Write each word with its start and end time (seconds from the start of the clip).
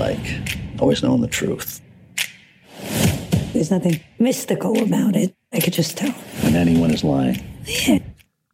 like, 0.00 0.58
always 0.80 1.02
knowing 1.02 1.20
the 1.20 1.28
truth. 1.28 1.80
There's 3.52 3.70
nothing 3.70 4.00
mystical 4.18 4.82
about 4.82 5.14
it. 5.14 5.34
I 5.52 5.60
could 5.60 5.74
just 5.74 5.96
tell. 5.98 6.12
When 6.42 6.56
anyone 6.56 6.90
is 6.90 7.04
lying. 7.04 7.44
Yeah. 7.66 7.98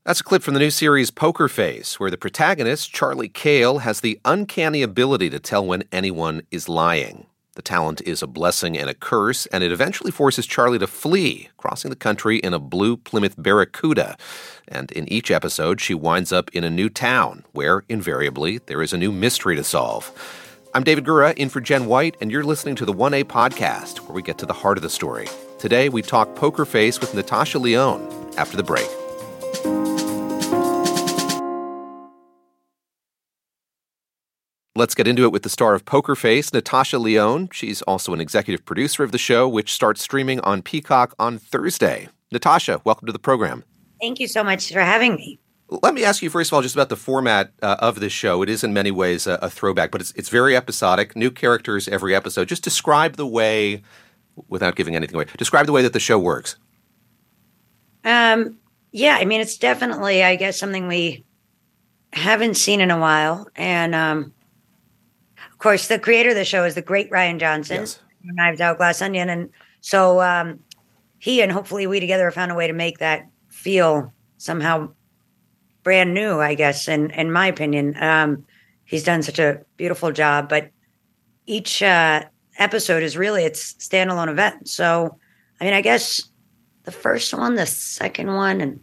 That's 0.05 0.21
a 0.21 0.25
clip 0.25 0.43
from 0.43 0.55
the 0.55 0.61
new 0.61 0.71
series 0.71 1.11
Poker 1.11 1.49
Face, 1.49 2.01
where 2.01 2.11
the 2.11 2.17
protagonist, 2.17 2.93
Charlie 2.93 3.29
Cale, 3.29 3.79
has 3.79 4.01
the 4.01 4.19
uncanny 4.25 4.83
ability 4.83 5.31
to 5.31 5.39
tell 5.39 5.65
when 5.65 5.85
anyone 5.93 6.43
is 6.51 6.69
lying. 6.69 7.27
The 7.55 7.63
talent 7.63 8.03
is 8.03 8.23
a 8.23 8.27
blessing 8.27 8.77
and 8.77 8.91
a 8.91 8.95
curse, 8.95 9.47
and 9.47 9.63
it 9.65 9.73
eventually 9.73 10.11
forces 10.11 10.47
Charlie 10.47 10.79
to 10.79 10.87
flee, 10.87 11.49
crossing 11.57 11.91
the 11.91 11.97
country 11.97 12.39
in 12.39 12.55
a 12.55 12.59
blue 12.59 12.97
Plymouth 12.97 13.35
Barracuda. 13.39 14.17
And 14.69 14.91
in 14.93 15.11
each 15.11 15.31
episode, 15.31 15.81
she 15.81 15.95
winds 15.95 16.33
up 16.33 16.51
in 16.53 16.65
a 16.65 16.71
new 16.71 16.89
town, 16.89 17.45
where 17.53 17.85
invariably 17.89 18.59
there 18.59 18.83
is 18.83 18.93
a 18.93 18.99
new 18.99 19.13
mystery 19.13 19.57
to 19.57 19.65
solve. 19.65 20.13
I'm 20.77 20.85
David 20.85 21.05
Gura, 21.05 21.33
in 21.39 21.49
for 21.49 21.63
Jen 21.63 21.87
White, 21.87 22.19
and 22.21 22.31
you're 22.31 22.45
listening 22.45 22.77
to 22.77 22.85
the 22.85 22.93
1A 22.93 23.25
podcast, 23.25 24.01
where 24.01 24.15
we 24.15 24.21
get 24.21 24.37
to 24.37 24.45
the 24.45 24.53
heart 24.53 24.77
of 24.77 24.83
the 24.83 24.91
story. 24.91 25.27
Today, 25.59 25.89
we 25.89 26.03
talk 26.03 26.35
Poker 26.35 26.67
Face 26.67 27.01
with 27.01 27.15
Natasha 27.15 27.59
Lyonne 27.59 28.07
after 28.37 28.59
the 28.59 28.63
break. 28.63 28.87
Let's 34.75 34.95
get 34.95 35.09
into 35.09 35.25
it 35.25 35.33
with 35.33 35.45
the 35.45 35.49
star 35.49 35.73
of 35.73 35.87
Poker 35.87 36.15
Face, 36.15 36.53
Natasha 36.53 36.99
Lyonne. 36.99 37.49
She's 37.55 37.81
also 37.81 38.13
an 38.13 38.21
executive 38.21 38.67
producer 38.67 39.03
of 39.03 39.13
the 39.13 39.19
show, 39.19 39.49
which 39.49 39.73
starts 39.73 40.03
streaming 40.03 40.41
on 40.41 40.61
Peacock 40.61 41.15
on 41.19 41.39
Thursday. 41.39 42.11
Natasha, 42.31 42.83
welcome 42.85 43.07
to 43.07 43.15
the 43.15 43.19
program. 43.19 43.65
Thank 43.99 44.21
you 44.21 44.29
so 44.29 44.45
much 44.45 44.71
for 44.71 44.81
having 44.81 45.15
me. 45.15 45.41
Let 45.69 45.95
me 45.95 46.05
ask 46.05 46.23
you 46.23 46.31
first 46.31 46.51
of 46.51 46.55
all 46.55 46.63
just 46.63 46.77
about 46.77 46.91
the 46.91 46.97
format 46.97 47.53
uh, 47.61 47.77
of 47.81 47.99
this 47.99 48.13
show. 48.13 48.43
It 48.43 48.49
is 48.49 48.63
in 48.63 48.73
many 48.73 48.93
ways 48.93 49.27
a, 49.27 49.35
a, 49.43 49.51
throwback, 49.51 49.91
but 49.91 50.01
it's 50.01 50.13
it's 50.13 50.29
very 50.29 50.57
episodic, 50.57 51.17
new 51.17 51.31
characters 51.31 51.89
every 51.89 52.15
episode. 52.15 52.47
Just 52.47 52.63
describe 52.63 53.17
the 53.17 53.27
way, 53.27 53.83
without 54.49 54.77
giving 54.77 54.95
anything 54.95 55.17
away, 55.17 55.27
describe 55.37 55.67
the 55.67 55.73
way 55.73 55.83
that 55.83 55.93
the 55.93 56.01
show 56.01 56.19
works. 56.19 56.57
Um, 58.05 58.59
yeah, 58.93 59.17
I 59.21 59.25
mean 59.25 59.41
it's 59.41 59.59
definitely, 59.59 60.23
I 60.23 60.37
guess, 60.37 60.57
something 60.57 60.87
we 60.87 61.25
haven't 62.13 62.57
seen 62.57 62.81
in 62.81 62.93
a 62.93 62.99
while, 63.01 63.49
and 63.57 63.93
um, 63.93 64.33
of 65.51 65.59
course, 65.59 65.89
the 65.89 65.99
creator 65.99 66.31
of 66.31 66.37
the 66.37 66.45
show 66.45 66.65
is 66.65 66.77
the 66.77 66.83
great 66.83 67.11
Rian 67.11 67.41
Johnson, 67.41 67.81
Yes. 67.81 67.99
Knives 68.23 68.61
Out, 68.61 68.77
Glass 68.77 69.03
Onion, 69.03 69.29
and 69.29 69.51
so 69.81 70.21
um, 70.21 70.61
he 71.19 71.43
and 71.43 71.51
hopefully 71.51 71.89
we 71.89 71.99
together 71.99 72.27
have 72.27 72.35
found 72.35 72.53
a 72.53 72.55
way 72.55 72.69
to 72.69 72.73
make 72.73 72.99
that 72.99 73.27
feel 73.49 74.13
somehow 74.39 74.91
brand 75.87 76.13
new. 76.13 76.41
I 76.41 76.55
guess, 76.57 76.89
in 76.89 77.13
in 77.13 77.31
my 77.31 77.47
opinion, 77.47 77.95
um, 78.03 78.45
he's 78.85 79.05
done 79.05 79.23
such 79.23 79.39
a 79.39 79.61
beautiful 79.77 80.11
job. 80.11 80.49
But 80.49 80.71
each 81.47 81.81
uh, 81.81 82.25
episode 82.59 83.05
is 83.05 83.17
really 83.17 83.45
its 83.45 83.75
standalone 83.75 84.29
event. 84.29 84.69
So, 84.69 85.17
I 85.61 85.65
mean, 85.65 85.75
I 85.75 85.83
guess 85.83 86.29
the 86.83 86.91
first 86.91 87.33
one, 87.33 87.55
the 87.55 87.67
second 87.67 88.35
one, 88.35 88.61
and 88.61 88.81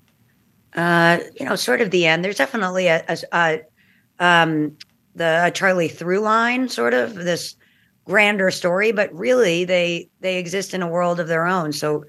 uh, 0.76 1.22
you 1.38 1.46
know, 1.46 1.58
sort 1.58 1.82
of 1.82 1.92
the 1.92 2.06
end. 2.06 2.24
There's 2.24 2.38
definitely 2.38 2.88
a, 2.88 3.04
a, 3.10 3.18
a 3.34 4.26
um, 4.26 4.78
the 5.14 5.52
Charlie 5.54 5.90
through 5.90 6.22
line, 6.22 6.70
sort 6.70 6.94
of 6.94 7.16
this 7.16 7.58
grander 8.06 8.50
story, 8.50 8.94
but 8.94 9.14
really 9.14 9.66
they 9.66 10.10
they 10.22 10.38
exist 10.38 10.74
in 10.74 10.82
a 10.82 10.88
world 10.88 11.20
of 11.20 11.28
their 11.28 11.46
own. 11.46 11.74
So, 11.74 12.06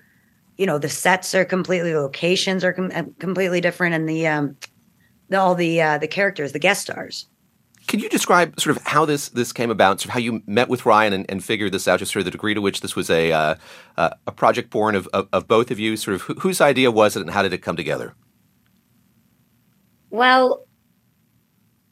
you 0.57 0.67
know, 0.67 0.79
the 0.79 0.89
sets 0.89 1.35
are 1.35 1.45
completely, 1.45 1.97
locations 1.97 2.63
are 2.63 2.73
com- 2.73 2.93
uh, 2.95 3.03
completely 3.19 3.61
different, 3.61 3.97
and 3.97 4.09
the 4.09 4.29
um, 4.29 4.57
all 5.33 5.55
the 5.55 5.81
uh, 5.81 5.99
the 5.99 6.09
characters, 6.09 6.53
the 6.53 6.59
guest 6.59 6.83
stars. 6.83 7.29
Can 7.87 8.01
you 8.01 8.09
describe 8.09 8.59
sort 8.59 8.77
of 8.77 8.83
how 8.85 9.05
this 9.05 9.29
this 9.29 9.53
came 9.53 9.71
about, 9.71 10.01
sort 10.01 10.07
of 10.07 10.11
how 10.13 10.19
you 10.19 10.43
met 10.47 10.69
with 10.69 10.87
Ryan 10.87 11.13
and, 11.13 11.27
and 11.29 11.45
figured 11.45 11.73
this 11.73 11.87
out, 11.87 11.99
just 11.99 12.13
sort 12.13 12.21
of 12.21 12.25
the 12.25 12.31
degree 12.31 12.55
to 12.55 12.61
which 12.61 12.81
this 12.81 12.97
was 12.97 13.11
a 13.11 13.31
uh, 13.33 13.55
uh, 13.97 14.11
a 14.27 14.33
project 14.33 14.71
born 14.71 14.95
of, 14.95 15.07
of, 15.13 15.29
of 15.33 15.47
both 15.47 15.71
of 15.71 15.79
you? 15.79 15.97
Sort 15.97 16.15
of 16.15 16.23
wh- 16.23 16.41
whose 16.41 16.61
idea 16.61 16.91
was 16.91 17.17
it, 17.17 17.21
and 17.21 17.31
how 17.31 17.43
did 17.43 17.53
it 17.53 17.59
come 17.59 17.77
together? 17.77 18.15
Well, 20.09 20.65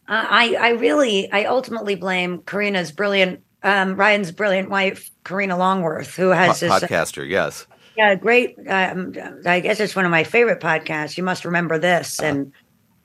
I 0.09 0.57
I 0.59 0.69
really 0.71 1.31
I 1.31 1.45
ultimately 1.45 1.95
blame 1.95 2.39
Karina's 2.43 2.91
brilliant 2.91 3.43
um, 3.63 3.95
Ryan's 3.95 4.33
brilliant 4.33 4.71
wife 4.71 5.11
Karina 5.25 5.57
Longworth, 5.59 6.15
who 6.17 6.29
has 6.29 6.61
Po- 6.61 6.67
this 6.67 6.83
podcaster, 6.83 7.29
yes. 7.29 7.67
yeah 7.97 8.15
great. 8.15 8.57
Um, 8.67 9.13
I 9.45 9.61
guess 9.61 9.79
it's 9.79 9.95
one 9.95 10.05
of 10.05 10.11
my 10.11 10.25
favorite 10.25 10.61
podcasts. 10.61 11.17
You 11.19 11.23
must 11.23 11.45
remember 11.45 11.79
this, 11.79 12.21
and 12.21 12.53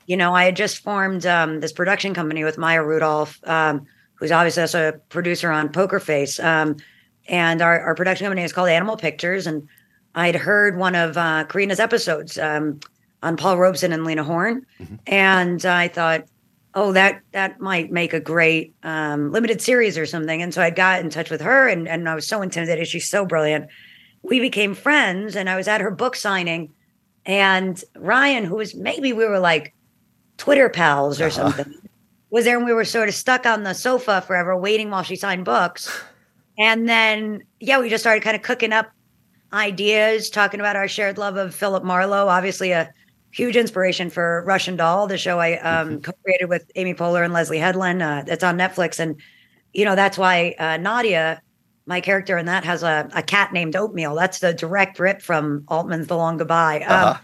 you 0.08 0.16
know 0.16 0.34
I 0.34 0.46
had 0.46 0.56
just 0.56 0.78
formed 0.78 1.26
um, 1.26 1.60
this 1.60 1.72
production 1.72 2.14
company 2.14 2.42
with 2.42 2.58
Maya 2.58 2.82
Rudolph, 2.82 3.38
um, 3.44 3.86
who's 4.14 4.32
obviously 4.32 4.62
also 4.62 4.88
a 4.88 4.92
producer 4.92 5.52
on 5.52 5.68
Poker 5.68 6.00
Face, 6.00 6.40
um, 6.40 6.76
and 7.28 7.60
our, 7.60 7.78
our 7.80 7.94
production 7.94 8.24
company 8.24 8.42
is 8.42 8.52
called 8.52 8.70
Animal 8.70 8.96
Pictures, 8.96 9.46
and 9.46 9.68
I'd 10.14 10.34
heard 10.34 10.78
one 10.78 10.94
of 10.94 11.18
uh, 11.18 11.44
Karina's 11.44 11.78
episodes 11.78 12.38
um, 12.38 12.80
on 13.22 13.36
Paul 13.36 13.58
Robeson 13.58 13.92
and 13.92 14.04
Lena 14.04 14.24
Horne, 14.24 14.64
and 15.06 15.64
I 15.64 15.88
thought 15.88 16.24
oh 16.74 16.92
that 16.92 17.20
that 17.32 17.60
might 17.60 17.90
make 17.90 18.14
a 18.14 18.20
great 18.20 18.74
um, 18.82 19.30
limited 19.30 19.60
series 19.60 19.98
or 19.98 20.06
something. 20.06 20.40
And 20.40 20.54
so 20.54 20.62
i 20.62 20.70
got 20.70 21.00
in 21.00 21.10
touch 21.10 21.30
with 21.30 21.40
her 21.40 21.66
and, 21.68 21.88
and 21.88 22.08
i 22.08 22.14
was 22.14 22.26
so 22.26 22.42
intimidated 22.42 22.86
she's 22.86 23.08
so 23.08 23.26
brilliant. 23.26 23.68
We 24.22 24.40
became 24.40 24.74
friends 24.74 25.34
and 25.34 25.50
i 25.50 25.56
was 25.56 25.68
at 25.68 25.80
her 25.80 25.90
book 25.90 26.16
signing. 26.16 26.72
And 27.26 27.82
ryan 27.96 28.44
who 28.44 28.56
was 28.56 28.74
maybe 28.74 29.12
we 29.12 29.26
were 29.26 29.38
like 29.38 29.74
twitter 30.38 30.68
pals 30.70 31.20
or 31.20 31.30
something 31.30 31.74
was 32.30 32.44
there 32.44 32.56
and 32.56 32.66
we 32.66 32.72
were 32.72 32.84
sort 32.84 33.08
of 33.08 33.14
stuck 33.14 33.44
on 33.44 33.62
the 33.64 33.74
sofa 33.74 34.22
forever 34.26 34.56
waiting 34.56 34.90
while 34.90 35.02
she 35.02 35.16
signed 35.16 35.44
books 35.44 36.02
and 36.58 36.88
then 36.88 37.42
yeah 37.60 37.78
we 37.78 37.88
just 37.90 38.02
started 38.02 38.22
kind 38.22 38.36
of 38.36 38.42
cooking 38.42 38.72
up 38.72 38.90
ideas 39.52 40.30
talking 40.30 40.60
about 40.60 40.76
our 40.76 40.88
shared 40.88 41.18
love 41.18 41.36
of 41.36 41.54
philip 41.54 41.84
marlowe 41.84 42.28
obviously 42.28 42.70
a 42.72 42.90
huge 43.30 43.56
inspiration 43.56 44.08
for 44.08 44.42
Russian 44.46 44.74
Doll, 44.74 45.06
the 45.06 45.18
show 45.18 45.38
I 45.38 45.58
um, 45.58 46.00
co-created 46.00 46.48
with 46.48 46.70
Amy 46.76 46.94
Poehler 46.94 47.22
and 47.22 47.32
Leslie 47.32 47.58
Headland. 47.58 48.02
Uh, 48.02 48.22
that's 48.26 48.42
on 48.42 48.56
Netflix, 48.56 48.98
and 48.98 49.16
you 49.74 49.84
know 49.84 49.94
that's 49.94 50.16
why 50.16 50.54
uh, 50.58 50.78
Nadia, 50.78 51.40
my 51.86 52.00
character 52.00 52.38
in 52.38 52.46
that, 52.46 52.64
has 52.64 52.82
a, 52.82 53.08
a 53.14 53.22
cat 53.22 53.52
named 53.52 53.76
Oatmeal. 53.76 54.14
That's 54.14 54.38
the 54.38 54.54
direct 54.54 54.98
rip 54.98 55.20
from 55.20 55.64
Altman's 55.68 56.06
The 56.06 56.16
Long 56.16 56.38
Goodbye. 56.38 56.80
Um, 56.80 56.90
Uh-huh. 56.90 57.20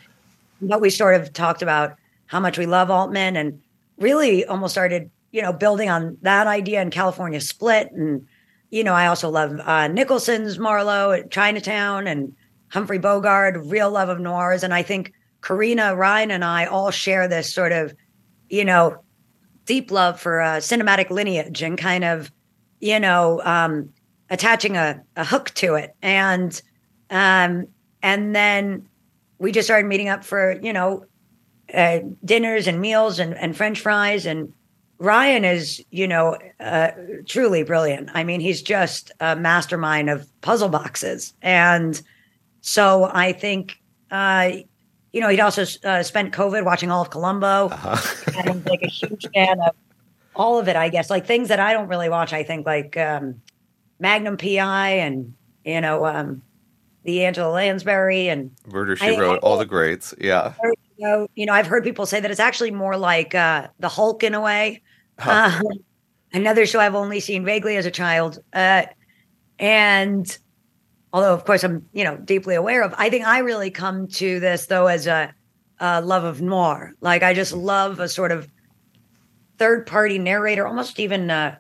But 0.60 0.80
we 0.80 0.91
sort 0.91 1.14
of 1.20 1.32
talked 1.32 1.62
about 1.62 1.97
how 2.34 2.41
much 2.41 2.59
we 2.59 2.67
love 2.67 2.91
Altman, 2.91 3.37
and 3.37 3.62
really 3.99 4.45
almost 4.45 4.75
started, 4.75 5.11
you 5.31 5.41
know, 5.41 5.53
building 5.53 5.89
on 5.89 6.19
that 6.22 6.47
idea 6.47 6.83
in 6.83 6.91
California 6.91 7.41
Split, 7.41 7.91
and 7.93 8.27
you 8.71 8.84
know, 8.84 8.93
I 8.93 9.06
also 9.06 9.31
love 9.31 9.61
uh, 9.61 9.89
Nicholson's 9.89 10.59
Marlowe 10.59 11.12
at 11.12 11.31
Chinatown 11.31 12.06
and 12.06 12.34
Humphrey 12.69 12.99
Bogart, 12.99 13.56
real 13.65 13.91
love 13.91 14.09
of 14.11 14.21
noirs, 14.21 14.62
and 14.62 14.75
I 14.75 14.83
think. 14.83 15.12
Karina, 15.45 15.95
Ryan, 15.95 16.31
and 16.31 16.43
I 16.43 16.65
all 16.65 16.91
share 16.91 17.28
this 17.28 17.53
sort 17.53 17.71
of, 17.72 17.95
you 18.49 18.65
know, 18.65 19.05
deep 19.66 19.91
love 19.91 20.19
for 20.19 20.41
uh, 20.41 20.56
cinematic 20.56 21.11
lineage 21.11 21.61
and 21.61 21.77
kind 21.77 22.03
of, 22.03 22.33
you 22.81 22.99
know, 22.99 23.43
um, 23.45 23.91
attaching 24.31 24.78
a, 24.78 25.03
a 25.16 25.22
hook 25.22 25.51
to 25.56 25.75
it. 25.75 25.95
And 26.01 26.51
um, 27.11 27.66
and 28.03 28.34
then 28.34 28.89
we 29.39 29.53
just 29.53 29.66
started 29.66 29.87
meeting 29.87 30.09
up 30.09 30.25
for, 30.25 30.59
you 30.62 30.72
know, 30.72 31.05
uh, 31.72 32.00
dinners 32.25 32.66
and 32.66 32.80
meals 32.80 33.19
and, 33.19 33.34
and 33.34 33.56
French 33.56 33.80
fries. 33.80 34.26
And 34.26 34.52
Ryan 34.98 35.44
is, 35.44 35.82
you 35.91 36.06
know, 36.08 36.36
uh, 36.60 36.91
truly 37.26 37.62
brilliant. 37.62 38.10
I 38.14 38.25
mean, 38.25 38.41
he's 38.41 38.62
just 38.62 39.10
a 39.20 39.36
mastermind 39.36 40.10
of 40.10 40.28
puzzle 40.41 40.69
boxes. 40.69 41.32
And 41.42 42.00
so 42.60 43.10
I 43.12 43.32
think, 43.32 43.80
uh, 44.10 44.50
you 45.12 45.20
know, 45.20 45.28
he'd 45.28 45.41
also 45.41 45.64
uh, 45.84 46.03
spent 46.03 46.33
COVID 46.33 46.65
watching 46.65 46.91
all 46.91 47.03
of 47.03 47.10
Columbo. 47.10 47.68
Uh-huh. 47.68 48.33
and 48.39 48.50
I'm 48.50 48.65
like 48.65 48.83
a 48.83 48.89
huge 48.89 49.27
fan 49.34 49.60
of 49.60 49.74
all 50.34 50.59
of 50.59 50.68
it, 50.68 50.77
I 50.77 50.89
guess. 50.89 51.10
Like 51.10 51.27
things 51.27 51.48
that 51.48 51.60
I 51.60 51.72
don't 51.72 51.89
really 51.89 52.09
watch, 52.09 52.33
I 52.33 52.42
think, 52.42 52.66
like 52.66 52.97
um, 52.97 53.41
Magnum 54.00 54.36
PI 54.36 54.89
and, 54.91 55.34
you 55.65 55.80
know, 55.80 56.04
um, 56.06 56.42
the 57.04 57.24
Angela 57.24 57.53
Lansbury 57.53 58.28
and 58.28 58.50
Murder 58.66 58.97
She 58.97 59.15
I- 59.15 59.18
Wrote, 59.21 59.39
all 59.41 59.56
the 59.59 59.66
greats. 59.66 60.15
Yeah. 60.18 60.54
You 60.96 61.08
know, 61.08 61.28
you 61.34 61.46
know, 61.46 61.52
I've 61.52 61.66
heard 61.66 61.84
people 61.84 62.06
say 62.06 62.20
that 62.20 62.30
it's 62.30 62.41
actually 62.41 62.70
more 62.70 62.96
like 62.96 63.34
uh, 63.34 63.68
the 63.80 63.88
Hulk 63.88 64.22
in 64.22 64.34
a 64.34 64.41
way. 64.41 64.82
Huh. 65.18 65.50
Uh, 65.50 65.60
another 66.32 66.66
show 66.66 66.80
I've 66.80 66.94
only 66.94 67.20
seen 67.20 67.44
vaguely 67.44 67.76
as 67.76 67.86
a 67.86 67.91
child, 67.91 68.38
uh, 68.52 68.84
and 69.58 70.38
although 71.12 71.32
of 71.32 71.44
course 71.44 71.64
I'm 71.64 71.86
you 71.92 72.04
know 72.04 72.16
deeply 72.16 72.54
aware 72.54 72.82
of, 72.82 72.94
I 72.98 73.10
think 73.10 73.26
I 73.26 73.38
really 73.38 73.70
come 73.70 74.08
to 74.08 74.41
this 74.41 74.66
though 74.66 74.86
as 74.86 75.06
a, 75.06 75.32
a 75.80 76.00
love 76.00 76.24
of 76.24 76.42
noir. 76.42 76.92
Like 77.00 77.22
I 77.22 77.34
just 77.34 77.52
love 77.52 78.00
a 78.00 78.08
sort 78.08 78.32
of 78.32 78.48
third 79.58 79.86
party 79.86 80.18
narrator, 80.18 80.66
almost 80.66 80.98
even 81.00 81.30
uh, 81.30 81.56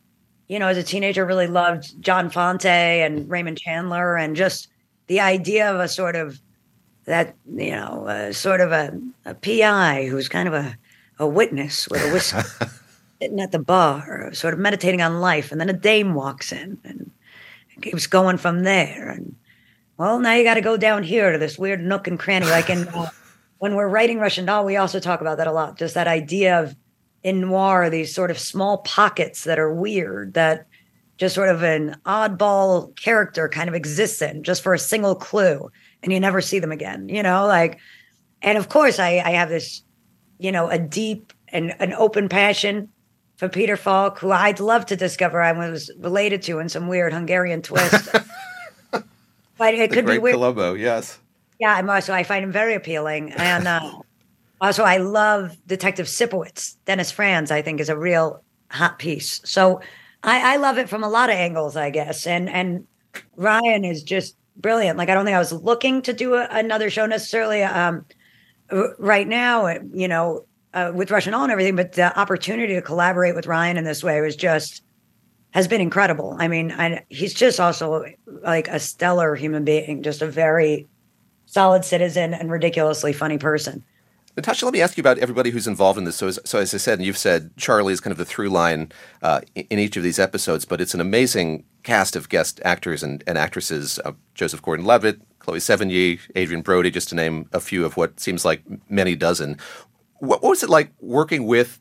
you 0.48 0.58
know 0.58 0.68
as 0.68 0.76
a 0.76 0.82
teenager 0.82 1.24
really 1.24 1.46
loved 1.46 2.00
John 2.00 2.30
Fante 2.30 2.66
and 2.66 3.28
Raymond 3.30 3.58
Chandler, 3.58 4.16
and 4.16 4.36
just 4.36 4.68
the 5.06 5.20
idea 5.20 5.72
of 5.72 5.80
a 5.80 5.88
sort 5.88 6.16
of 6.16 6.40
that 7.04 7.34
you 7.54 7.70
know 7.70 8.06
uh, 8.06 8.32
sort 8.32 8.60
of 8.60 8.72
a, 8.72 8.98
a 9.24 9.34
PI 9.34 10.06
who's 10.06 10.28
kind 10.28 10.48
of 10.48 10.54
a, 10.54 10.76
a 11.18 11.26
witness 11.26 11.88
with 11.88 12.02
a 12.02 12.12
whiskey. 12.12 12.38
sitting 13.20 13.40
at 13.40 13.52
the 13.52 13.58
bar, 13.58 14.32
sort 14.34 14.54
of 14.54 14.60
meditating 14.60 15.00
on 15.00 15.20
life, 15.20 15.52
and 15.52 15.60
then 15.60 15.70
a 15.70 15.74
dame 15.74 16.14
walks 16.14 16.52
in 16.52 16.78
and 16.84 17.10
keeps 17.80 18.06
going 18.06 18.36
from 18.36 18.62
there. 18.62 19.10
And 19.10 19.34
well, 19.96 20.18
now 20.18 20.34
you 20.34 20.44
got 20.44 20.54
to 20.54 20.60
go 20.60 20.76
down 20.76 21.02
here 21.02 21.32
to 21.32 21.38
this 21.38 21.58
weird 21.58 21.82
nook 21.82 22.06
and 22.06 22.18
cranny. 22.18 22.46
Like 22.46 22.70
in 22.70 22.88
uh, 22.88 23.10
when 23.58 23.74
we're 23.74 23.88
writing 23.88 24.18
Russian 24.18 24.44
doll, 24.44 24.64
we 24.64 24.76
also 24.76 25.00
talk 25.00 25.20
about 25.20 25.38
that 25.38 25.46
a 25.46 25.52
lot. 25.52 25.78
Just 25.78 25.94
that 25.94 26.08
idea 26.08 26.60
of 26.60 26.76
in 27.22 27.40
noir, 27.40 27.88
these 27.88 28.14
sort 28.14 28.30
of 28.30 28.38
small 28.38 28.78
pockets 28.78 29.44
that 29.44 29.58
are 29.58 29.72
weird 29.72 30.34
that 30.34 30.66
just 31.16 31.34
sort 31.34 31.48
of 31.48 31.62
an 31.62 31.96
oddball 32.04 32.94
character 32.96 33.48
kind 33.48 33.68
of 33.68 33.74
exists 33.74 34.20
in 34.20 34.42
just 34.42 34.62
for 34.62 34.74
a 34.74 34.78
single 34.78 35.14
clue 35.14 35.70
and 36.04 36.12
you 36.12 36.20
never 36.20 36.40
see 36.40 36.58
them 36.58 36.70
again, 36.70 37.08
you 37.08 37.22
know, 37.22 37.46
like, 37.46 37.78
and 38.42 38.58
of 38.58 38.68
course 38.68 38.98
I, 38.98 39.22
I 39.24 39.30
have 39.30 39.48
this, 39.48 39.82
you 40.38 40.52
know, 40.52 40.68
a 40.68 40.78
deep 40.78 41.32
and 41.48 41.74
an 41.80 41.94
open 41.94 42.28
passion 42.28 42.90
for 43.36 43.48
Peter 43.48 43.76
Falk, 43.76 44.18
who 44.18 44.30
I'd 44.30 44.60
love 44.60 44.86
to 44.86 44.96
discover 44.96 45.40
I 45.40 45.52
was 45.52 45.90
related 45.98 46.42
to 46.42 46.58
in 46.58 46.68
some 46.68 46.88
weird 46.88 47.14
Hungarian 47.14 47.62
twist. 47.62 48.12
but 48.90 49.74
it 49.74 49.90
the 49.90 49.96
could 49.96 50.06
be 50.06 50.18
weird. 50.18 50.34
Columbo, 50.34 50.74
yes. 50.74 51.18
Yeah, 51.58 51.74
I'm 51.74 51.88
also 51.88 52.12
I 52.12 52.22
find 52.22 52.44
him 52.44 52.52
very 52.52 52.74
appealing, 52.74 53.32
and 53.32 53.66
uh, 53.66 54.00
also 54.60 54.82
I 54.82 54.98
love 54.98 55.56
Detective 55.66 56.06
Sipowicz. 56.06 56.76
Dennis 56.84 57.10
Franz, 57.10 57.50
I 57.50 57.62
think, 57.62 57.80
is 57.80 57.88
a 57.88 57.96
real 57.96 58.42
hot 58.70 58.98
piece. 58.98 59.40
So 59.44 59.80
I, 60.22 60.54
I 60.54 60.56
love 60.56 60.78
it 60.78 60.88
from 60.88 61.02
a 61.02 61.08
lot 61.08 61.30
of 61.30 61.36
angles, 61.36 61.76
I 61.76 61.90
guess. 61.90 62.26
And 62.26 62.50
and 62.50 62.86
Ryan 63.36 63.84
is 63.84 64.02
just 64.02 64.36
brilliant. 64.56 64.98
Like 64.98 65.08
I 65.08 65.14
don't 65.14 65.24
think 65.24 65.36
I 65.36 65.38
was 65.38 65.52
looking 65.52 66.02
to 66.02 66.12
do 66.12 66.34
a, 66.34 66.46
another 66.50 66.90
show 66.90 67.06
necessarily. 67.06 67.62
Um, 67.62 68.04
right 68.98 69.28
now, 69.28 69.68
you 69.92 70.08
know, 70.08 70.46
uh, 70.72 70.90
with 70.94 71.10
Russian 71.10 71.32
Doll 71.32 71.44
and 71.44 71.52
everything, 71.52 71.76
but 71.76 71.92
the 71.92 72.18
opportunity 72.18 72.74
to 72.74 72.82
collaborate 72.82 73.34
with 73.34 73.46
Ryan 73.46 73.76
in 73.76 73.84
this 73.84 74.02
way 74.02 74.20
was 74.20 74.36
just 74.36 74.82
has 75.52 75.68
been 75.68 75.80
incredible. 75.80 76.36
I 76.38 76.48
mean, 76.48 76.72
I, 76.72 77.04
he's 77.10 77.32
just 77.32 77.60
also 77.60 78.04
like 78.42 78.66
a 78.66 78.80
stellar 78.80 79.36
human 79.36 79.64
being, 79.64 80.02
just 80.02 80.20
a 80.20 80.26
very 80.26 80.88
solid 81.46 81.84
citizen 81.84 82.34
and 82.34 82.50
ridiculously 82.50 83.12
funny 83.12 83.38
person. 83.38 83.84
Natasha, 84.36 84.64
let 84.64 84.74
me 84.74 84.80
ask 84.80 84.96
you 84.96 85.00
about 85.00 85.18
everybody 85.18 85.50
who's 85.50 85.68
involved 85.68 85.96
in 85.96 86.04
this. 86.04 86.16
So, 86.16 86.26
as, 86.26 86.40
so 86.44 86.58
as 86.58 86.74
I 86.74 86.78
said, 86.78 86.98
and 86.98 87.06
you've 87.06 87.16
said, 87.16 87.56
Charlie 87.56 87.92
is 87.92 88.00
kind 88.00 88.10
of 88.10 88.18
the 88.18 88.24
through 88.24 88.48
line 88.48 88.90
uh, 89.22 89.42
in 89.54 89.78
each 89.78 89.96
of 89.96 90.02
these 90.02 90.18
episodes, 90.18 90.64
but 90.64 90.80
it's 90.80 90.92
an 90.92 91.00
amazing 91.00 91.64
cast 91.84 92.16
of 92.16 92.28
guest 92.28 92.60
actors 92.64 93.02
and, 93.02 93.22
and 93.26 93.38
actresses 93.38 94.00
uh, 94.04 94.12
Joseph 94.34 94.62
Gordon 94.62 94.84
Levitt, 94.84 95.20
Chloe 95.38 95.58
Sevigny, 95.58 96.18
Adrien 96.36 96.62
Brody, 96.62 96.90
just 96.90 97.10
to 97.10 97.14
name 97.14 97.48
a 97.52 97.60
few 97.60 97.84
of 97.84 97.96
what 97.96 98.18
seems 98.18 98.44
like 98.44 98.62
many 98.90 99.14
dozen. 99.14 99.58
What, 100.18 100.42
what 100.42 100.50
was 100.50 100.62
it 100.62 100.70
like 100.70 100.90
working 101.00 101.46
with 101.46 101.78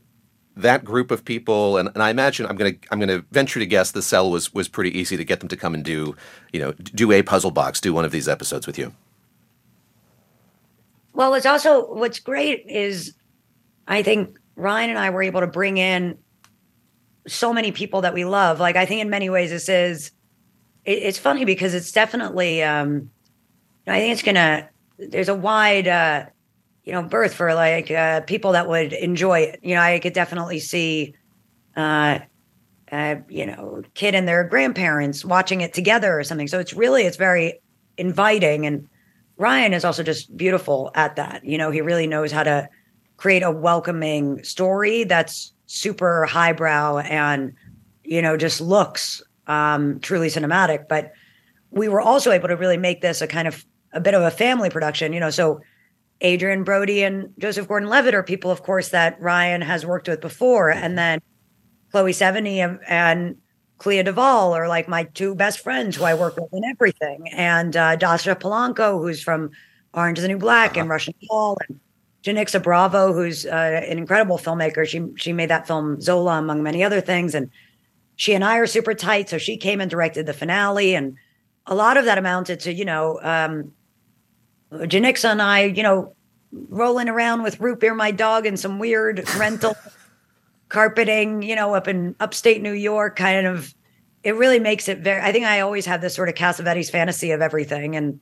that 0.55 0.83
group 0.83 1.09
of 1.09 1.25
people? 1.25 1.77
And, 1.77 1.89
and 1.93 2.03
I 2.03 2.09
imagine 2.09 2.45
I'm 2.45 2.57
going 2.57 2.77
to 2.77 2.87
I'm 2.91 2.99
going 2.99 3.09
to 3.09 3.25
venture 3.31 3.59
to 3.59 3.65
guess 3.65 3.91
the 3.91 4.01
cell 4.01 4.29
was 4.29 4.53
was 4.53 4.67
pretty 4.67 4.95
easy 4.97 5.17
to 5.17 5.25
get 5.25 5.39
them 5.39 5.49
to 5.49 5.57
come 5.57 5.73
and 5.73 5.83
do 5.83 6.15
you 6.51 6.59
know 6.59 6.73
do 6.73 7.11
a 7.11 7.23
puzzle 7.23 7.51
box, 7.51 7.79
do 7.79 7.93
one 7.93 8.05
of 8.05 8.11
these 8.11 8.27
episodes 8.27 8.67
with 8.67 8.77
you. 8.77 8.93
Well, 11.13 11.33
it's 11.33 11.45
also 11.45 11.93
what's 11.93 12.19
great 12.19 12.65
is 12.67 13.13
I 13.87 14.03
think 14.03 14.37
Ryan 14.55 14.89
and 14.91 14.99
I 14.99 15.09
were 15.09 15.23
able 15.23 15.41
to 15.41 15.47
bring 15.47 15.77
in 15.77 16.17
so 17.27 17.53
many 17.53 17.71
people 17.71 18.01
that 18.01 18.13
we 18.13 18.25
love. 18.25 18.59
Like 18.59 18.75
I 18.75 18.85
think 18.85 19.01
in 19.01 19.09
many 19.09 19.29
ways 19.29 19.49
this 19.49 19.69
is 19.69 20.11
it, 20.85 20.99
it's 20.99 21.17
funny 21.17 21.45
because 21.45 21.73
it's 21.73 21.91
definitely 21.91 22.63
um 22.63 23.09
I 23.87 23.99
think 23.99 24.13
it's 24.13 24.23
gonna 24.23 24.69
there's 24.97 25.29
a 25.29 25.35
wide 25.35 25.87
uh 25.87 26.25
you 26.83 26.93
know 26.93 27.03
berth 27.03 27.33
for 27.33 27.53
like 27.53 27.89
uh 27.91 28.21
people 28.21 28.53
that 28.53 28.67
would 28.67 28.93
enjoy 28.93 29.39
it. 29.41 29.59
You 29.63 29.75
know, 29.75 29.81
I 29.81 29.99
could 29.99 30.13
definitely 30.13 30.59
see 30.59 31.15
uh 31.75 32.19
uh, 32.91 33.15
you 33.27 33.47
know, 33.47 33.81
kid 33.95 34.13
and 34.13 34.27
their 34.27 34.43
grandparents 34.43 35.25
watching 35.25 35.61
it 35.61 35.73
together 35.73 36.19
or 36.19 36.23
something. 36.23 36.47
So 36.47 36.59
it's 36.59 36.73
really 36.73 37.03
it's 37.03 37.17
very 37.17 37.59
inviting 37.97 38.67
and 38.67 38.87
Ryan 39.37 39.73
is 39.73 39.83
also 39.83 40.03
just 40.03 40.35
beautiful 40.37 40.91
at 40.93 41.15
that. 41.15 41.43
You 41.43 41.57
know, 41.57 41.71
he 41.71 41.81
really 41.81 42.05
knows 42.05 42.31
how 42.31 42.43
to 42.43 42.69
create 43.17 43.41
a 43.41 43.49
welcoming 43.49 44.43
story 44.43 45.05
that's 45.05 45.52
super 45.65 46.25
highbrow 46.25 46.97
and, 46.99 47.53
you 48.03 48.21
know, 48.21 48.37
just 48.37 48.61
looks 48.61 49.21
um, 49.47 49.99
truly 49.99 50.27
cinematic. 50.27 50.87
But 50.87 51.13
we 51.71 51.89
were 51.89 52.01
also 52.01 52.31
able 52.31 52.47
to 52.47 52.55
really 52.55 52.77
make 52.77 53.01
this 53.01 53.21
a 53.21 53.27
kind 53.27 53.47
of 53.47 53.65
a 53.91 53.99
bit 53.99 54.13
of 54.13 54.21
a 54.21 54.31
family 54.31 54.69
production, 54.69 55.13
you 55.13 55.19
know. 55.19 55.29
So 55.29 55.61
Adrien 56.23 56.63
Brody 56.63 57.03
and 57.03 57.33
Joseph 57.37 57.67
Gordon 57.67 57.89
Levitt 57.89 58.13
are 58.13 58.23
people, 58.23 58.51
of 58.51 58.63
course, 58.63 58.89
that 58.89 59.19
Ryan 59.19 59.61
has 59.61 59.85
worked 59.85 60.07
with 60.07 60.21
before. 60.21 60.71
And 60.71 60.97
then 60.97 61.19
Chloe 61.91 62.11
Sevigny 62.11 62.57
and, 62.57 62.79
and 62.87 63.37
Clea 63.77 64.03
Duvall 64.03 64.53
are 64.53 64.67
like 64.67 64.87
my 64.87 65.03
two 65.03 65.35
best 65.35 65.59
friends 65.59 65.95
who 65.95 66.05
I 66.05 66.13
work 66.13 66.37
with 66.37 66.53
in 66.53 66.63
everything. 66.63 67.27
And 67.31 67.75
uh, 67.75 67.95
Dasha 67.97 68.35
Polanco, 68.35 68.99
who's 68.99 69.21
from 69.21 69.51
Orange 69.93 70.17
is 70.17 70.23
the 70.23 70.29
New 70.29 70.37
Black 70.37 70.71
uh-huh. 70.71 70.81
and 70.81 70.89
Russian 70.89 71.13
Doll, 71.27 71.57
and 71.67 71.79
Janicza 72.23 72.63
Bravo, 72.63 73.11
who's 73.11 73.45
uh, 73.45 73.81
an 73.85 73.97
incredible 73.97 74.37
filmmaker. 74.37 74.87
She 74.87 75.05
she 75.17 75.33
made 75.33 75.49
that 75.49 75.67
film 75.67 75.99
Zola, 75.99 76.39
among 76.39 76.63
many 76.63 76.83
other 76.83 77.01
things. 77.01 77.35
And 77.35 77.49
she 78.15 78.33
and 78.33 78.43
I 78.43 78.57
are 78.57 78.67
super 78.67 78.93
tight. 78.93 79.29
So 79.29 79.37
she 79.37 79.57
came 79.57 79.81
and 79.81 79.91
directed 79.91 80.25
the 80.25 80.33
finale. 80.33 80.95
And 80.95 81.17
a 81.65 81.75
lot 81.75 81.97
of 81.97 82.05
that 82.05 82.17
amounted 82.17 82.61
to, 82.61 82.73
you 82.73 82.85
know, 82.85 83.19
um, 83.21 83.73
Janicza 84.71 85.31
and 85.31 85.41
I, 85.41 85.65
you 85.65 85.83
know, 85.83 86.15
rolling 86.69 87.09
around 87.09 87.43
with 87.43 87.59
root 87.59 87.81
beer, 87.81 87.93
my 87.93 88.11
dog, 88.11 88.45
and 88.45 88.57
some 88.57 88.79
weird 88.79 89.27
rental 89.37 89.75
carpeting, 90.69 91.43
you 91.43 91.55
know, 91.55 91.73
up 91.73 91.89
in 91.89 92.15
upstate 92.19 92.61
New 92.61 92.73
York, 92.73 93.15
kind 93.15 93.45
of. 93.45 93.73
It 94.23 94.35
really 94.35 94.59
makes 94.59 94.87
it 94.87 94.99
very. 94.99 95.21
I 95.21 95.33
think 95.33 95.45
I 95.45 95.59
always 95.59 95.85
have 95.85 95.99
this 95.99 96.15
sort 96.15 96.29
of 96.29 96.35
Cassavetes 96.35 96.89
fantasy 96.89 97.31
of 97.31 97.41
everything, 97.41 97.97
and 97.97 98.21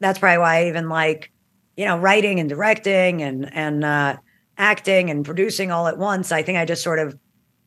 that's 0.00 0.18
probably 0.18 0.38
why 0.38 0.56
I 0.60 0.68
even 0.68 0.88
like, 0.88 1.30
you 1.76 1.86
know, 1.86 1.98
writing 1.98 2.40
and 2.40 2.48
directing 2.48 3.22
and 3.22 3.52
and 3.54 3.84
uh, 3.84 4.16
acting 4.58 5.10
and 5.10 5.24
producing 5.24 5.70
all 5.70 5.86
at 5.88 5.98
once. 5.98 6.32
I 6.32 6.42
think 6.42 6.58
I 6.58 6.64
just 6.64 6.82
sort 6.82 6.98
of 6.98 7.18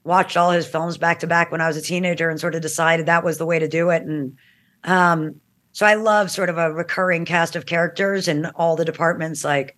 watched 0.03 0.37
all 0.37 0.51
his 0.51 0.67
films 0.67 0.97
back 0.97 1.19
to 1.19 1.27
back 1.27 1.51
when 1.51 1.61
I 1.61 1.67
was 1.67 1.77
a 1.77 1.81
teenager 1.81 2.29
and 2.29 2.39
sort 2.39 2.55
of 2.55 2.61
decided 2.61 3.07
that 3.07 3.23
was 3.23 3.37
the 3.37 3.45
way 3.45 3.59
to 3.59 3.67
do 3.67 3.89
it. 3.89 4.03
And 4.03 4.37
um, 4.83 5.41
so 5.71 5.85
I 5.85 5.95
love 5.95 6.29
sort 6.29 6.49
of 6.49 6.57
a 6.57 6.71
recurring 6.71 7.25
cast 7.25 7.55
of 7.55 7.65
characters 7.65 8.27
in 8.27 8.45
all 8.55 8.75
the 8.75 8.85
departments. 8.85 9.43
Like 9.43 9.75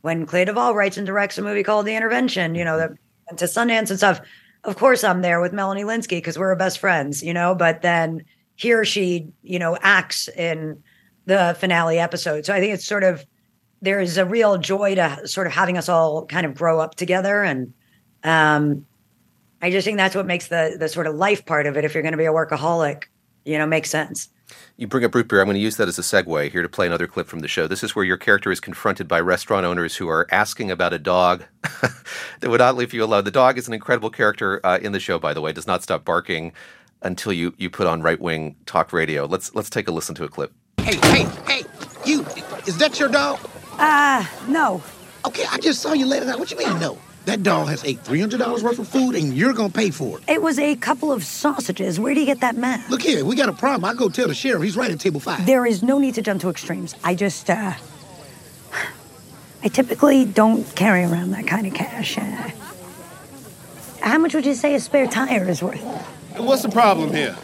when 0.00 0.24
Clea 0.24 0.46
Duvall 0.46 0.74
writes 0.74 0.96
and 0.96 1.06
directs 1.06 1.36
a 1.36 1.42
movie 1.42 1.62
called 1.62 1.86
The 1.86 1.94
Intervention, 1.94 2.54
you 2.54 2.64
know, 2.64 2.78
that 2.78 2.92
to 3.36 3.44
Sundance 3.44 3.90
and 3.90 3.98
stuff. 3.98 4.20
Of 4.64 4.76
course, 4.76 5.04
I'm 5.04 5.22
there 5.22 5.40
with 5.40 5.52
Melanie 5.52 5.84
Lynskey 5.84 6.10
because 6.10 6.38
we're 6.38 6.54
best 6.56 6.78
friends, 6.78 7.22
you 7.22 7.34
know. 7.34 7.54
But 7.54 7.82
then 7.82 8.24
here 8.56 8.84
she, 8.84 9.28
you 9.42 9.58
know, 9.58 9.76
acts 9.80 10.28
in 10.28 10.82
the 11.26 11.56
finale 11.58 11.98
episode. 11.98 12.46
So 12.46 12.54
I 12.54 12.60
think 12.60 12.74
it's 12.74 12.86
sort 12.86 13.04
of 13.04 13.24
there 13.82 14.00
is 14.00 14.16
a 14.16 14.24
real 14.24 14.58
joy 14.58 14.94
to 14.94 15.26
sort 15.26 15.46
of 15.46 15.52
having 15.52 15.76
us 15.76 15.88
all 15.88 16.26
kind 16.26 16.46
of 16.46 16.54
grow 16.54 16.80
up 16.80 16.94
together, 16.94 17.42
and 17.42 17.72
um, 18.24 18.86
I 19.62 19.70
just 19.70 19.84
think 19.84 19.96
that's 19.96 20.14
what 20.14 20.26
makes 20.26 20.48
the 20.48 20.76
the 20.78 20.88
sort 20.88 21.06
of 21.06 21.14
life 21.14 21.44
part 21.46 21.66
of 21.66 21.76
it. 21.76 21.84
If 21.84 21.94
you're 21.94 22.02
going 22.02 22.12
to 22.12 22.18
be 22.18 22.24
a 22.24 22.32
workaholic, 22.32 23.04
you 23.44 23.58
know, 23.58 23.66
makes 23.66 23.90
sense. 23.90 24.28
You 24.76 24.86
bring 24.86 25.04
up 25.04 25.14
root 25.14 25.28
beer. 25.28 25.40
I'm 25.40 25.46
going 25.46 25.56
to 25.56 25.60
use 25.60 25.76
that 25.76 25.88
as 25.88 25.98
a 25.98 26.02
segue 26.02 26.50
here 26.52 26.62
to 26.62 26.68
play 26.68 26.86
another 26.86 27.06
clip 27.06 27.26
from 27.26 27.40
the 27.40 27.48
show. 27.48 27.66
This 27.66 27.82
is 27.82 27.96
where 27.96 28.04
your 28.04 28.16
character 28.16 28.52
is 28.52 28.60
confronted 28.60 29.08
by 29.08 29.20
restaurant 29.20 29.66
owners 29.66 29.96
who 29.96 30.08
are 30.08 30.28
asking 30.30 30.70
about 30.70 30.92
a 30.92 30.98
dog 30.98 31.44
that 31.62 32.50
would 32.50 32.60
not 32.60 32.76
leave 32.76 32.94
you 32.94 33.02
alone. 33.02 33.24
The 33.24 33.30
dog 33.30 33.58
is 33.58 33.66
an 33.66 33.74
incredible 33.74 34.10
character 34.10 34.60
uh, 34.64 34.78
in 34.80 34.92
the 34.92 35.00
show, 35.00 35.18
by 35.18 35.34
the 35.34 35.40
way. 35.40 35.52
Does 35.52 35.66
not 35.66 35.82
stop 35.82 36.04
barking 36.04 36.52
until 37.02 37.32
you 37.32 37.54
you 37.56 37.70
put 37.70 37.86
on 37.86 38.02
right 38.02 38.20
wing 38.20 38.56
talk 38.66 38.92
radio. 38.92 39.26
Let's 39.26 39.54
let's 39.54 39.70
take 39.70 39.88
a 39.88 39.92
listen 39.92 40.14
to 40.16 40.24
a 40.24 40.28
clip. 40.28 40.52
Hey, 40.78 40.96
hey, 41.02 41.26
hey! 41.46 41.62
You 42.04 42.24
is 42.66 42.78
that 42.78 42.98
your 43.00 43.08
dog? 43.08 43.40
Uh, 43.78 44.26
no. 44.48 44.82
Okay, 45.26 45.44
I 45.50 45.58
just 45.58 45.80
saw 45.80 45.92
you 45.92 46.06
later. 46.06 46.26
What 46.38 46.50
you 46.50 46.56
mean 46.56 46.78
no? 46.78 46.98
That 47.26 47.42
dog 47.42 47.68
has 47.68 47.84
ate 47.84 48.04
$300 48.04 48.62
worth 48.62 48.78
of 48.78 48.86
food 48.86 49.16
and 49.16 49.34
you're 49.34 49.52
going 49.52 49.72
to 49.72 49.76
pay 49.76 49.90
for 49.90 50.18
it. 50.18 50.24
It 50.28 50.40
was 50.40 50.60
a 50.60 50.76
couple 50.76 51.10
of 51.10 51.24
sausages. 51.24 51.98
Where 51.98 52.14
do 52.14 52.20
you 52.20 52.26
get 52.26 52.38
that 52.40 52.54
math? 52.56 52.88
Look 52.88 53.02
here, 53.02 53.24
we 53.24 53.34
got 53.34 53.48
a 53.48 53.52
problem. 53.52 53.84
I'll 53.84 53.96
go 53.96 54.08
tell 54.08 54.28
the 54.28 54.34
sheriff. 54.34 54.62
He's 54.62 54.76
right 54.76 54.92
at 54.92 55.00
table 55.00 55.18
five. 55.18 55.44
There 55.44 55.66
is 55.66 55.82
no 55.82 55.98
need 55.98 56.14
to 56.14 56.22
jump 56.22 56.40
to 56.42 56.50
extremes. 56.50 56.94
I 57.02 57.16
just, 57.16 57.50
uh. 57.50 57.72
I 59.64 59.68
typically 59.68 60.24
don't 60.24 60.64
carry 60.76 61.02
around 61.02 61.32
that 61.32 61.48
kind 61.48 61.66
of 61.66 61.74
cash. 61.74 62.16
Uh, 62.16 62.50
how 64.00 64.18
much 64.18 64.32
would 64.32 64.46
you 64.46 64.54
say 64.54 64.76
a 64.76 64.80
spare 64.80 65.08
tire 65.08 65.48
is 65.48 65.60
worth? 65.60 65.82
What's 66.36 66.62
the 66.62 66.68
problem 66.68 67.12
here? 67.12 67.36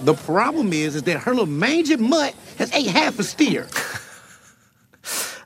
The 0.00 0.14
problem 0.14 0.72
is, 0.72 0.96
is 0.96 1.04
that 1.04 1.20
her 1.20 1.30
little 1.30 1.46
mangy 1.46 1.96
mutt 1.96 2.34
has 2.58 2.72
ate 2.72 2.88
half 2.88 3.20
a 3.20 3.22
steer. 3.22 3.68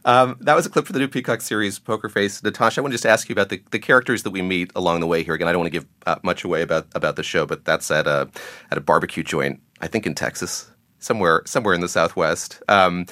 Um, 0.05 0.37
that 0.41 0.55
was 0.55 0.67
a 0.67 0.71
clip 0.71 0.87
for 0.87 0.93
the 0.93 0.99
new 0.99 1.09
Peacock 1.09 1.41
series, 1.41 1.79
Poker 1.79 2.09
Face. 2.09 2.43
Natasha, 2.43 2.81
I 2.81 2.83
want 2.83 2.93
to 2.93 2.95
just 2.95 3.07
ask 3.07 3.29
you 3.29 3.33
about 3.33 3.49
the, 3.49 3.63
the 3.71 3.79
characters 3.79 4.23
that 4.23 4.31
we 4.31 4.43
meet 4.43 4.71
along 4.75 5.01
the 5.01 5.07
way 5.07 5.23
here. 5.23 5.35
Again, 5.35 5.49
I 5.49 5.53
don't 5.53 5.61
want 5.61 5.73
to 5.73 5.79
give 5.79 5.89
uh, 6.07 6.17
much 6.23 6.45
away 6.45 6.63
about, 6.63 6.87
about 6.95 7.17
the 7.17 7.23
show, 7.23 7.47
but 7.47 7.65
that's 7.65 7.91
at 7.91 8.07
a 8.07 8.29
at 8.71 8.79
a 8.79 8.81
barbecue 8.81 9.23
joint, 9.23 9.61
I 9.81 9.87
think 9.87 10.07
in 10.07 10.15
Texas, 10.15 10.71
somewhere 10.99 11.43
somewhere 11.47 11.75
in 11.75 11.81
the 11.81 11.89
Southwest. 11.89 12.63
Um, 12.69 13.07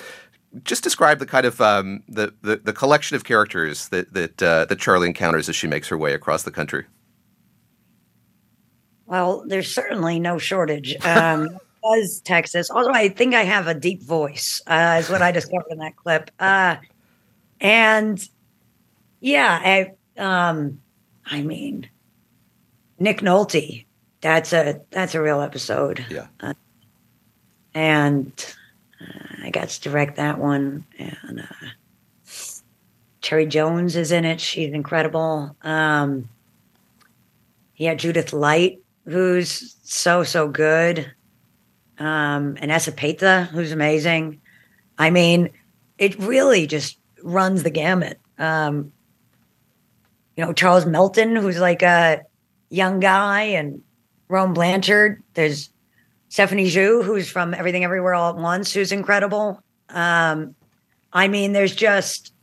just 0.65 0.83
describe 0.83 1.19
the 1.19 1.27
kind 1.27 1.45
of 1.45 1.61
um, 1.61 2.03
the, 2.09 2.33
the, 2.43 2.57
the 2.57 2.73
collection 2.73 3.17
of 3.17 3.25
characters 3.25 3.89
that 3.89 4.13
that 4.15 4.43
uh, 4.43 4.65
that 4.67 4.79
Charlie 4.79 5.09
encounters 5.09 5.49
as 5.49 5.57
she 5.57 5.67
makes 5.67 5.89
her 5.89 5.99
way 5.99 6.15
across 6.15 6.45
the 6.45 6.51
country. 6.51 6.87
Well, 9.07 9.45
there's 9.47 9.73
certainly 9.73 10.19
no 10.19 10.39
shortage. 10.39 10.97
Um, 11.05 11.59
was 11.87 12.21
Texas. 12.21 12.71
Although 12.71 12.93
I 12.93 13.09
think 13.09 13.35
I 13.35 13.45
have 13.45 13.67
a 13.67 13.75
deep 13.75 14.03
voice, 14.03 14.61
uh, 14.67 14.99
is 15.01 15.09
what 15.09 15.23
I 15.23 15.31
discovered 15.33 15.71
in 15.71 15.79
that 15.79 15.97
clip. 15.97 16.31
Uh, 16.39 16.77
and 17.61 18.29
yeah, 19.21 19.61
I, 19.63 20.21
um, 20.21 20.81
I 21.25 21.43
mean, 21.43 21.89
Nick 22.99 23.21
Nolte. 23.21 23.85
That's 24.21 24.53
a 24.53 24.81
that's 24.91 25.15
a 25.15 25.23
real 25.23 25.41
episode. 25.41 26.05
Yeah. 26.11 26.27
Uh, 26.41 26.55
and 27.75 28.33
uh, 29.01 29.45
I 29.45 29.51
got 29.51 29.69
to 29.69 29.81
direct 29.81 30.17
that 30.17 30.39
one, 30.39 30.85
and 30.99 31.41
uh, 31.41 31.67
Cherry 33.21 33.47
Jones 33.47 33.95
is 33.95 34.11
in 34.11 34.25
it. 34.25 34.41
She's 34.41 34.73
incredible. 34.73 35.55
Um, 35.63 36.29
yeah, 37.77 37.95
Judith 37.95 38.33
Light, 38.33 38.81
who's 39.05 39.77
so 39.85 40.25
so 40.25 40.49
good, 40.49 41.13
um, 41.99 42.57
and 42.61 42.71
S. 42.71 42.89
Epatha, 42.89 43.49
who's 43.49 43.73
amazing. 43.73 44.41
I 44.99 45.11
mean, 45.11 45.51
it 45.99 46.19
really 46.19 46.67
just 46.67 46.99
runs 47.23 47.63
the 47.63 47.71
gamut. 47.71 48.21
Um, 48.39 48.93
you 50.37 50.45
know, 50.45 50.53
Charles 50.53 50.87
Melton, 50.87 51.37
who's 51.37 51.59
like 51.59 51.83
a 51.83 52.23
young 52.69 53.01
guy, 53.01 53.43
and 53.43 53.83
Rowan 54.29 54.53
Blanchard. 54.53 55.23
There's 55.35 55.71
Stephanie 56.29 56.69
Hsu, 56.69 57.03
who's 57.03 57.31
from 57.31 57.55
Everything 57.55 57.85
Everywhere 57.85 58.15
All 58.15 58.31
at 58.31 58.37
Once, 58.37 58.73
who's 58.73 58.93
incredible. 58.93 59.63
Um, 59.89 60.55
I 61.13 61.29
mean, 61.29 61.53
there's 61.53 61.75
just 61.75 62.35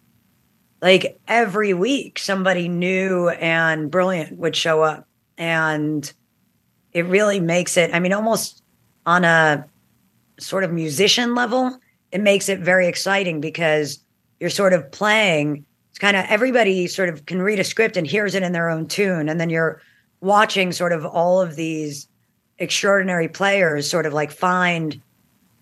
like 0.82 1.20
every 1.28 1.74
week 1.74 2.18
somebody 2.18 2.68
new 2.68 3.30
and 3.30 3.92
brilliant 3.92 4.38
would 4.38 4.56
show 4.56 4.82
up. 4.82 5.08
And 5.38 6.12
it 6.92 7.06
really 7.06 7.40
makes 7.40 7.78
it, 7.78 7.94
I 7.94 8.00
mean, 8.00 8.14
almost 8.14 8.62
on 9.06 9.26
a 9.26 9.66
sort 10.40 10.64
of 10.64 10.72
musician 10.72 11.36
level, 11.36 11.78
it 12.12 12.22
makes 12.22 12.50
it 12.50 12.60
very 12.60 12.88
exciting 12.88 13.42
because 13.42 14.00
you're 14.40 14.50
sort 14.50 14.74
of 14.74 14.92
playing. 14.92 15.66
It's 15.90 16.00
kind 16.00 16.18
of 16.18 16.26
everybody 16.28 16.88
sort 16.88 17.10
of 17.10 17.26
can 17.26 17.42
read 17.42 17.60
a 17.60 17.64
script 17.64 17.98
and 17.98 18.06
hears 18.06 18.36
it 18.36 18.44
in 18.44 18.52
their 18.52 18.70
own 18.70 18.88
tune. 18.88 19.30
And 19.30 19.40
then 19.40 19.50
you're 19.50 19.82
watching 20.22 20.72
sort 20.72 20.92
of 20.92 21.06
all 21.06 21.42
of 21.42 21.56
these 21.56 22.08
extraordinary 22.60 23.28
players 23.28 23.90
sort 23.90 24.06
of 24.06 24.14
like 24.14 24.32
find 24.32 25.02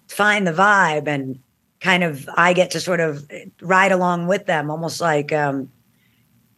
find 0.07 0.45
the 0.45 0.51
vibe 0.51 1.07
and 1.07 1.39
kind 1.79 2.03
of 2.03 2.29
I 2.35 2.53
get 2.53 2.71
to 2.71 2.79
sort 2.79 2.99
of 2.99 3.29
ride 3.61 3.91
along 3.91 4.27
with 4.27 4.45
them 4.45 4.69
almost 4.69 4.99
like 5.01 5.31
um 5.31 5.71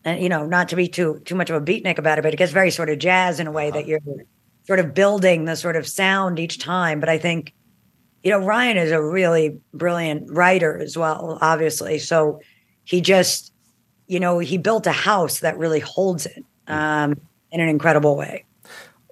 and 0.04 0.22
you 0.22 0.28
know 0.28 0.46
not 0.46 0.70
to 0.70 0.76
be 0.76 0.88
too 0.88 1.22
too 1.24 1.36
much 1.36 1.50
of 1.50 1.56
a 1.56 1.64
beatnik 1.64 1.98
about 1.98 2.18
it 2.18 2.24
but 2.24 2.34
it 2.34 2.38
gets 2.38 2.52
very 2.52 2.72
sort 2.72 2.90
of 2.90 2.98
jazz 2.98 3.40
in 3.40 3.48
a 3.48 3.52
way 3.52 3.70
that 3.70 3.86
you're 3.86 4.02
sort 4.66 4.80
of 4.80 4.94
building 4.94 5.46
the 5.46 5.56
sort 5.56 5.76
of 5.76 5.88
sound 5.88 6.40
each 6.40 6.60
time 6.60 7.00
but 7.00 7.10
I 7.10 7.18
think 7.18 7.54
you 8.24 8.32
know 8.32 8.40
Ryan 8.40 8.78
is 8.78 8.92
a 8.92 9.02
really 9.02 9.60
brilliant 9.74 10.32
writer 10.32 10.78
as 10.78 10.98
well 10.98 11.38
obviously 11.42 12.00
so 12.00 12.40
he 12.84 13.02
just 13.02 13.54
you 14.08 14.20
know 14.20 14.40
he 14.40 14.58
built 14.58 14.88
a 14.88 14.92
house 14.92 15.40
that 15.40 15.58
really 15.58 15.80
holds 15.80 16.26
it 16.26 16.44
um 16.68 17.20
in 17.52 17.60
an 17.60 17.70
incredible 17.70 18.16
way 18.16 18.46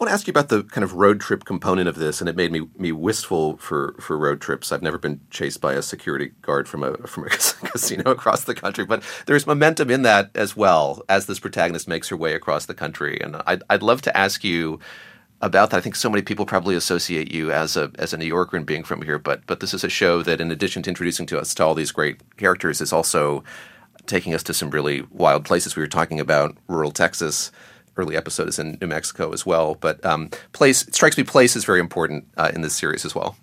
I 0.02 0.04
want 0.06 0.10
to 0.10 0.14
ask 0.16 0.26
you 0.26 0.32
about 0.32 0.50
the 0.50 0.64
kind 0.64 0.84
of 0.84 0.94
road 0.94 1.22
trip 1.22 1.46
component 1.46 1.88
of 1.88 1.94
this, 1.94 2.22
and 2.22 2.28
it 2.28 2.36
made 2.36 2.52
me 2.52 2.68
me 2.76 2.92
wistful 2.92 3.58
for 3.58 3.94
for 4.00 4.18
road 4.18 4.42
trips. 4.42 4.72
I've 4.72 4.82
never 4.82 4.98
been 4.98 5.22
chased 5.30 5.62
by 5.62 5.74
a 5.74 5.84
security 5.84 6.32
guard 6.42 6.68
from 6.68 6.82
a 6.82 6.98
from 7.06 7.26
a 7.26 7.30
casino 7.30 8.10
across 8.10 8.46
the 8.46 8.56
country, 8.56 8.84
but 8.84 9.04
there's 9.28 9.46
momentum 9.46 9.92
in 9.92 10.02
that 10.02 10.32
as 10.34 10.58
well 10.58 11.04
as 11.08 11.28
this 11.28 11.38
protagonist 11.38 11.88
makes 11.88 12.10
her 12.10 12.18
way 12.18 12.34
across 12.34 12.66
the 12.66 12.74
country. 12.74 13.22
And 13.22 13.44
I'd 13.46 13.62
I'd 13.70 13.84
love 13.84 14.02
to 14.02 14.18
ask 14.18 14.44
you 14.44 14.80
about 15.42 15.72
that. 15.72 15.78
I 15.78 15.82
think 15.82 15.96
so 15.96 16.10
many 16.10 16.22
people 16.22 16.46
probably 16.46 16.76
associate 16.76 17.32
you 17.32 17.52
as 17.52 17.76
a 17.76 17.92
as 17.98 18.14
a 18.14 18.18
New 18.18 18.26
Yorker 18.26 18.58
and 18.58 18.66
being 18.66 18.84
from 18.84 19.02
here, 19.02 19.20
but 19.20 19.46
but 19.48 19.60
this 19.60 19.74
is 19.74 19.84
a 19.84 19.90
show 19.90 20.22
that, 20.24 20.40
in 20.40 20.52
addition 20.52 20.84
to 20.84 20.90
introducing 20.90 21.26
to 21.28 21.40
us 21.40 21.54
to 21.56 21.66
all 21.66 21.76
these 21.76 21.92
great 21.92 22.38
characters, 22.38 22.82
is 22.82 22.94
also 22.94 23.44
taking 24.06 24.34
us 24.34 24.44
to 24.44 24.54
some 24.54 24.70
really 24.70 25.04
wild 25.12 25.46
places. 25.46 25.76
We 25.76 25.84
were 25.84 25.88
talking 25.88 26.20
about 26.20 26.56
rural 26.68 26.92
Texas 26.92 27.52
early 27.98 28.16
episode 28.16 28.48
is 28.48 28.60
in 28.60 28.78
New 28.82 28.88
Mexico 28.88 29.32
as 29.34 29.46
well. 29.46 29.76
But 29.76 30.04
um, 30.06 30.30
place 30.54 30.88
it 30.88 30.96
strikes 30.96 31.18
me 31.18 31.24
place 31.24 31.56
is 31.56 31.66
very 31.66 31.80
important 31.80 32.28
uh, 32.38 32.52
in 32.54 32.62
this 32.62 32.76
series 32.76 33.06
as 33.06 33.16
well. 33.16 33.36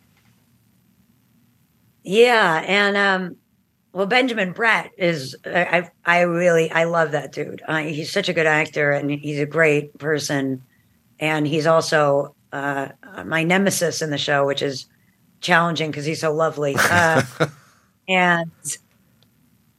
Yeah, 2.03 2.65
and 2.67 2.97
um, 2.97 3.37
well, 3.93 4.07
Benjamin 4.07 4.55
Bratt 4.55 4.91
is 4.97 5.37
I 5.45 5.91
I 6.05 6.21
really 6.21 6.71
I 6.71 6.85
love 6.85 7.13
that 7.13 7.33
dude. 7.33 7.63
Uh, 7.67 7.79
he's 7.79 8.11
such 8.11 8.29
a 8.29 8.33
good 8.33 8.47
actor 8.47 8.93
and 8.93 9.11
he's 9.11 9.41
a 9.41 9.47
great 9.47 9.97
person, 9.99 10.63
and 11.21 11.47
he's 11.47 11.67
also 11.67 12.35
uh, 12.53 12.89
my 13.25 13.43
nemesis 13.43 14.03
in 14.03 14.11
the 14.11 14.19
show, 14.19 14.47
which 14.47 14.63
is 14.63 14.87
challenging 15.41 15.91
because 15.91 16.05
he's 16.05 16.21
so 16.21 16.33
lovely. 16.33 16.77
Uh, 16.91 17.23
and 18.09 18.51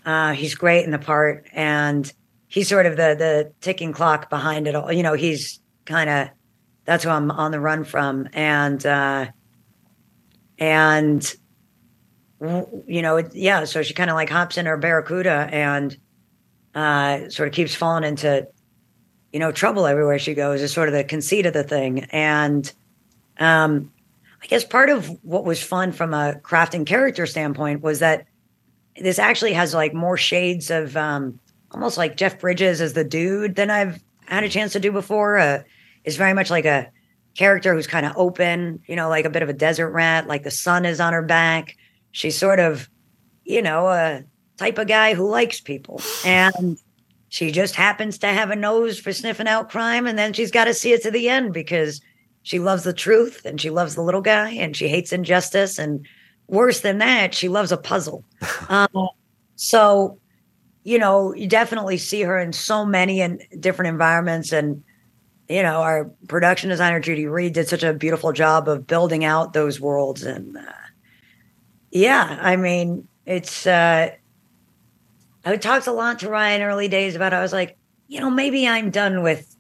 uh, 0.06 0.34
he's 0.34 0.54
great 0.54 0.86
in 0.86 0.92
the 0.92 1.00
part, 1.00 1.48
and 1.52 2.14
he's 2.48 2.68
sort 2.68 2.86
of 2.86 2.96
the 2.96 3.16
the 3.18 3.52
ticking 3.60 3.92
clock 3.92 4.30
behind 4.30 4.68
it 4.68 4.76
all. 4.76 4.92
You 4.92 5.02
know, 5.02 5.14
he's 5.14 5.60
kind 5.86 6.10
of 6.10 6.30
that's 6.86 7.04
who 7.04 7.10
I'm 7.10 7.32
on 7.32 7.52
the 7.52 7.60
run 7.60 7.84
from, 7.84 8.30
and 8.34 8.86
uh, 8.86 9.28
and 10.60 11.36
you 12.40 13.02
know, 13.02 13.18
yeah. 13.34 13.66
So 13.66 13.82
she 13.82 13.94
kind 13.94 14.10
of 14.10 14.16
like 14.16 14.30
hops 14.30 14.58
in 14.58 14.66
her 14.68 14.78
barracuda 14.78 15.50
and 15.52 15.98
uh, 16.76 17.30
sort 17.30 17.48
of 17.48 17.54
keeps 17.54 17.76
falling 17.76 18.04
into 18.04 18.48
you 19.32 19.40
know 19.40 19.52
trouble 19.52 19.86
everywhere 19.86 20.20
she 20.20 20.34
goes. 20.34 20.62
Is 20.62 20.74
sort 20.74 20.88
of 20.88 20.94
the 20.94 21.04
conceit 21.04 21.46
of 21.46 21.54
the 21.54 21.64
thing, 21.64 22.06
and 22.12 22.72
um, 23.40 23.92
I 24.42 24.48
guess 24.48 24.64
part 24.64 24.90
of 24.90 25.08
what 25.24 25.46
was 25.46 25.62
fun 25.62 25.92
from 25.92 26.14
a 26.14 26.40
crafting 26.44 26.86
character 26.86 27.26
standpoint 27.26 27.82
was 27.82 28.00
that 28.00 28.26
this 29.00 29.20
actually 29.20 29.54
has 29.54 29.74
like 29.74 29.94
more 29.94 30.18
shades 30.18 30.72
of 30.72 30.96
um, 30.98 31.40
almost 31.72 31.98
like 31.98 32.18
Jeff 32.18 32.40
Bridges 32.40 32.82
as 32.82 32.94
the 32.94 33.04
dude 33.04 33.56
than 33.56 33.70
I've 33.70 34.02
had 34.26 34.44
a 34.44 34.50
chance 34.50 34.74
to 34.74 34.80
do 34.80 34.92
before. 34.92 35.38
Uh, 35.38 35.64
is 36.04 36.16
very 36.16 36.34
much 36.34 36.50
like 36.50 36.66
a 36.66 36.90
character 37.36 37.74
who's 37.74 37.88
kind 37.88 38.06
of 38.06 38.14
open, 38.16 38.82
you 38.88 38.96
know, 38.96 39.10
like 39.10 39.26
a 39.26 39.30
bit 39.30 39.44
of 39.44 39.50
a 39.50 39.54
desert 39.54 39.92
rat. 39.92 40.28
Like 40.28 40.44
the 40.44 40.52
sun 40.52 40.86
is 40.86 41.00
on 41.00 41.14
her 41.14 41.22
back. 41.22 41.76
She's 42.12 42.38
sort 42.38 42.60
of, 42.60 42.90
you 43.44 43.62
know, 43.62 43.88
a 43.88 44.24
type 44.58 44.78
of 44.78 44.88
guy 44.88 45.14
who 45.14 45.30
likes 45.30 45.60
people, 45.62 46.02
and 46.26 46.78
she 47.30 47.52
just 47.52 47.76
happens 47.76 48.18
to 48.20 48.28
have 48.28 48.52
a 48.52 48.56
nose 48.56 49.00
for 49.00 49.14
sniffing 49.14 49.48
out 49.48 49.70
crime, 49.70 50.06
and 50.08 50.18
then 50.18 50.34
she's 50.34 50.52
got 50.52 50.66
to 50.66 50.74
see 50.74 50.92
it 50.94 51.04
to 51.04 51.12
the 51.12 51.30
end 51.30 51.54
because 51.54 52.02
she 52.44 52.60
loves 52.60 52.84
the 52.84 52.94
truth 52.94 53.46
and 53.46 53.60
she 53.60 53.70
loves 53.70 53.96
the 53.96 54.02
little 54.02 54.22
guy 54.22 54.50
and 54.52 54.76
she 54.76 54.88
hates 54.88 55.12
injustice 55.12 55.78
and 55.78 56.06
worse 56.48 56.82
than 56.82 56.98
that, 56.98 57.34
she 57.36 57.48
loves 57.48 57.72
a 57.72 57.78
puzzle. 57.78 58.24
uh, 58.70 58.88
so 59.56 60.20
you 60.84 60.98
know, 60.98 61.34
you 61.36 61.48
definitely 61.48 61.98
see 61.98 62.22
her 62.22 62.40
in 62.40 62.54
so 62.54 62.86
many 62.86 63.22
and 63.22 63.42
different 63.60 63.90
environments. 63.90 64.52
And, 64.52 64.84
you 65.48 65.62
know, 65.62 65.82
our 65.82 66.06
production 66.28 66.70
designer, 66.70 67.00
Judy 67.00 67.28
Reed, 67.28 67.54
did 67.54 67.68
such 67.68 67.84
a 67.84 67.94
beautiful 67.94 68.32
job 68.32 68.68
of 68.68 68.88
building 68.88 69.26
out 69.26 69.54
those 69.54 69.80
worlds. 69.80 70.24
And 70.24 70.58
uh, 70.58 70.62
yeah, 71.92 72.40
I 72.42 72.56
mean, 72.56 73.08
it's, 73.26 73.68
uh, 73.68 74.12
I 75.46 75.56
talked 75.58 75.88
a 75.88 75.92
lot 75.92 76.20
to 76.20 76.30
Ryan 76.30 76.62
early 76.62 76.88
days 76.88 77.16
about, 77.16 77.34
I 77.34 77.42
was 77.42 77.54
like, 77.54 77.78
you 78.08 78.20
know, 78.20 78.30
maybe 78.30 78.68
I'm 78.68 78.90
done 78.90 79.24
with, 79.24 79.56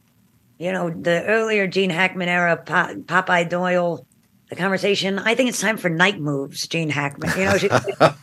you 0.58 0.72
know, 0.72 0.90
the 0.90 1.24
earlier 1.26 1.68
Gene 1.68 1.90
Hackman 1.90 2.28
era, 2.28 2.62
Popeye 2.66 3.48
Doyle, 3.48 4.06
the 4.50 4.56
conversation. 4.56 5.20
I 5.20 5.36
think 5.36 5.50
it's 5.50 5.62
time 5.62 5.78
for 5.78 5.90
night 5.90 6.20
moves, 6.20 6.68
Gene 6.68 6.90
Hackman. 6.90 7.32
You 7.38 7.46
know, 7.46 7.54
a 8.00 8.16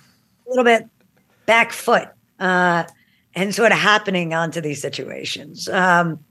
little 0.47 0.65
bit 0.65 0.87
back 1.47 1.73
foot 1.73 2.09
uh, 2.39 2.85
and 3.35 3.55
sort 3.55 3.73
of 3.73 3.79
happening 3.79 4.35
onto 4.35 4.61
these 4.61 4.83
situations. 4.83 5.69
Um, 5.69 6.25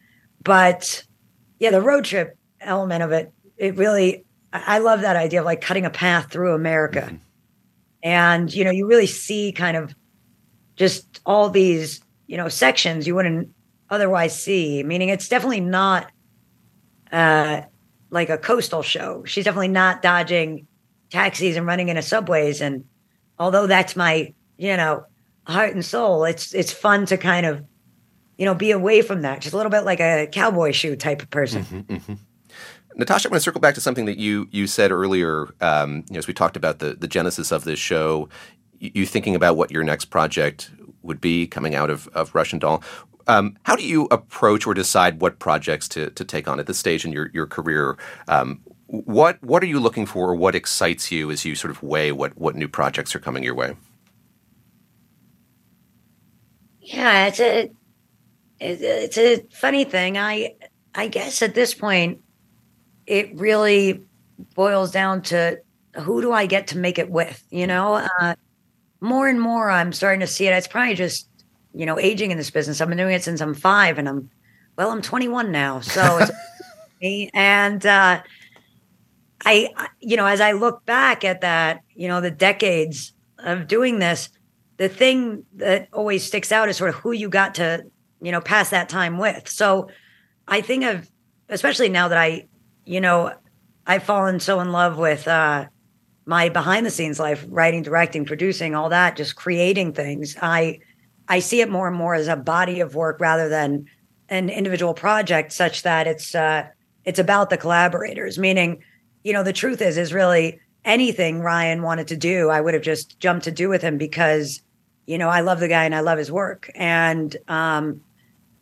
but 0.43 1.03
yeah, 1.59 1.71
the 1.71 1.81
road 1.81 2.05
trip 2.05 2.37
element 2.61 3.01
of 3.01 3.11
it, 3.11 3.33
it 3.57 3.77
really, 3.77 4.25
I 4.53 4.79
love 4.79 5.01
that 5.01 5.15
idea 5.15 5.39
of 5.39 5.45
like 5.45 5.61
cutting 5.61 5.85
a 5.85 5.89
path 5.89 6.31
through 6.31 6.53
America. 6.53 7.01
Mm-hmm. 7.01 7.15
And, 8.03 8.53
you 8.53 8.63
know, 8.63 8.71
you 8.71 8.85
really 8.85 9.07
see 9.07 9.51
kind 9.51 9.75
of 9.75 9.95
just 10.75 11.21
all 11.25 11.49
these, 11.49 12.01
you 12.27 12.37
know, 12.37 12.49
sections 12.49 13.07
you 13.07 13.15
wouldn't 13.15 13.49
otherwise 13.89 14.39
see, 14.39 14.83
meaning 14.83 15.09
it's 15.09 15.29
definitely 15.29 15.61
not 15.61 16.11
uh, 17.11 17.61
like 18.09 18.29
a 18.29 18.37
coastal 18.37 18.81
show. 18.81 19.23
She's 19.25 19.45
definitely 19.45 19.69
not 19.69 20.01
dodging 20.01 20.67
taxis 21.09 21.55
and 21.55 21.65
running 21.65 21.89
into 21.89 22.01
subways. 22.01 22.61
And 22.61 22.85
although 23.37 23.67
that's 23.67 23.95
my, 23.95 24.33
you 24.57 24.75
know, 24.77 25.05
heart 25.47 25.73
and 25.73 25.85
soul. 25.85 26.25
It's 26.25 26.53
it's 26.53 26.71
fun 26.71 27.05
to 27.07 27.17
kind 27.17 27.45
of, 27.45 27.63
you 28.37 28.45
know, 28.45 28.55
be 28.55 28.71
away 28.71 29.01
from 29.01 29.21
that. 29.21 29.41
Just 29.41 29.53
a 29.53 29.57
little 29.57 29.69
bit 29.69 29.85
like 29.85 29.99
a 29.99 30.27
cowboy 30.31 30.71
shoe 30.71 30.95
type 30.95 31.21
of 31.21 31.29
person. 31.29 31.63
Mm-hmm, 31.63 31.95
mm-hmm. 31.95 32.13
Natasha, 32.97 33.27
I 33.27 33.31
want 33.31 33.41
to 33.41 33.43
circle 33.43 33.59
back 33.59 33.75
to 33.75 33.81
something 33.81 34.05
that 34.05 34.17
you 34.17 34.47
you 34.51 34.67
said 34.67 34.91
earlier. 34.91 35.53
Um, 35.61 36.05
you 36.09 36.13
know, 36.13 36.19
as 36.19 36.27
we 36.27 36.33
talked 36.33 36.57
about 36.57 36.79
the 36.79 36.95
the 36.95 37.07
genesis 37.07 37.51
of 37.51 37.63
this 37.63 37.79
show, 37.79 38.29
you 38.79 39.05
thinking 39.05 39.35
about 39.35 39.57
what 39.57 39.71
your 39.71 39.83
next 39.83 40.05
project 40.05 40.71
would 41.01 41.21
be 41.21 41.47
coming 41.47 41.75
out 41.75 41.89
of, 41.89 42.07
of 42.09 42.33
Russian 42.33 42.59
Doll. 42.59 42.83
Um, 43.27 43.57
how 43.63 43.75
do 43.75 43.85
you 43.85 44.07
approach 44.11 44.67
or 44.67 44.73
decide 44.73 45.21
what 45.21 45.39
projects 45.39 45.87
to, 45.89 46.09
to 46.11 46.23
take 46.23 46.47
on 46.47 46.59
at 46.59 46.67
this 46.67 46.77
stage 46.77 47.05
in 47.05 47.11
your, 47.11 47.29
your 47.33 47.47
career? 47.47 47.97
Um, 48.27 48.61
what 48.87 49.41
what 49.41 49.63
are 49.63 49.65
you 49.65 49.79
looking 49.79 50.05
for 50.05 50.29
or 50.29 50.35
what 50.35 50.53
excites 50.53 51.11
you 51.11 51.31
as 51.31 51.43
you 51.43 51.55
sort 51.55 51.71
of 51.71 51.81
weigh 51.81 52.11
what, 52.11 52.37
what 52.37 52.55
new 52.55 52.67
projects 52.67 53.15
are 53.15 53.19
coming 53.19 53.43
your 53.43 53.55
way? 53.55 53.75
Yeah, 56.81 57.27
it's 57.27 57.39
a 57.39 57.71
it's 58.59 59.17
a 59.17 59.43
funny 59.51 59.85
thing. 59.85 60.19
I 60.19 60.53
I 60.93 61.07
guess 61.07 61.41
at 61.41 61.55
this 61.55 61.73
point 61.73 62.21
it 63.07 63.35
really 63.35 64.05
boils 64.53 64.91
down 64.91 65.21
to 65.23 65.59
who 65.95 66.21
do 66.21 66.31
I 66.31 66.45
get 66.45 66.67
to 66.67 66.77
make 66.77 66.99
it 66.99 67.09
with, 67.09 67.43
you 67.49 67.67
know? 67.67 68.07
Uh, 68.19 68.35
more 69.05 69.27
and 69.27 69.39
more 69.39 69.69
I'm 69.69 69.93
starting 69.93 70.19
to 70.19 70.27
see 70.27 70.47
it. 70.47 70.53
It's 70.53 70.67
probably 70.67 70.95
just 70.95 71.29
you 71.75 71.85
know, 71.85 71.99
aging 71.99 72.31
in 72.31 72.37
this 72.37 72.49
business. 72.49 72.79
I've 72.79 72.87
been 72.87 72.97
doing 72.97 73.13
it 73.13 73.23
since 73.23 73.41
I'm 73.41 73.53
five, 73.53 73.97
and 73.99 74.07
I'm 74.07 74.29
well, 74.77 74.91
I'm 74.91 75.01
21 75.01 75.51
now, 75.51 75.81
so 75.81 76.17
it's 76.19 76.31
me. 77.01 77.29
And 77.33 77.85
uh, 77.85 78.21
I, 79.45 79.69
you 79.99 80.17
know, 80.17 80.25
as 80.25 80.41
I 80.41 80.53
look 80.53 80.85
back 80.85 81.23
at 81.23 81.41
that, 81.41 81.81
you 81.93 82.07
know, 82.07 82.21
the 82.21 82.31
decades 82.31 83.13
of 83.39 83.67
doing 83.67 83.99
this, 83.99 84.29
the 84.77 84.89
thing 84.89 85.45
that 85.55 85.89
always 85.93 86.25
sticks 86.25 86.51
out 86.51 86.69
is 86.69 86.77
sort 86.77 86.89
of 86.89 86.95
who 86.95 87.11
you 87.11 87.29
got 87.29 87.55
to, 87.55 87.83
you 88.21 88.31
know, 88.31 88.41
pass 88.41 88.69
that 88.69 88.89
time 88.89 89.17
with. 89.17 89.47
So 89.47 89.89
I 90.47 90.61
think 90.61 90.83
of, 90.83 91.09
especially 91.47 91.89
now 91.89 92.07
that 92.07 92.17
I, 92.17 92.47
you 92.85 93.01
know, 93.01 93.33
I've 93.85 94.03
fallen 94.03 94.39
so 94.39 94.59
in 94.61 94.71
love 94.71 94.97
with 94.97 95.27
uh, 95.27 95.67
my 96.25 96.49
behind 96.49 96.85
the 96.85 96.91
scenes 96.91 97.19
life, 97.19 97.45
writing, 97.49 97.83
directing, 97.83 98.25
producing, 98.25 98.75
all 98.75 98.89
that, 98.89 99.15
just 99.15 99.35
creating 99.35 99.93
things. 99.93 100.35
I 100.41 100.79
I 101.27 101.39
see 101.39 101.61
it 101.61 101.69
more 101.69 101.87
and 101.87 101.95
more 101.95 102.15
as 102.15 102.27
a 102.27 102.35
body 102.35 102.79
of 102.79 102.95
work 102.95 103.19
rather 103.19 103.49
than 103.49 103.87
an 104.29 104.49
individual 104.49 104.93
project, 104.93 105.51
such 105.51 105.83
that 105.83 106.07
it's 106.07 106.35
uh, 106.35 106.67
it's 107.03 107.19
about 107.19 107.49
the 107.49 107.57
collaborators. 107.57 108.37
Meaning, 108.37 108.83
you 109.23 109.33
know, 109.33 109.43
the 109.43 109.53
truth 109.53 109.81
is 109.81 109.97
is 109.97 110.13
really 110.13 110.59
anything 110.85 111.41
Ryan 111.41 111.81
wanted 111.81 112.07
to 112.09 112.17
do, 112.17 112.49
I 112.49 112.61
would 112.61 112.73
have 112.73 112.83
just 112.83 113.19
jumped 113.19 113.45
to 113.45 113.51
do 113.51 113.67
with 113.67 113.81
him 113.81 113.97
because, 113.97 114.61
you 115.07 115.17
know, 115.17 115.29
I 115.29 115.41
love 115.41 115.59
the 115.59 115.67
guy 115.67 115.83
and 115.83 115.95
I 115.95 115.99
love 115.99 116.17
his 116.17 116.31
work, 116.31 116.69
and 116.75 117.35
um, 117.47 118.01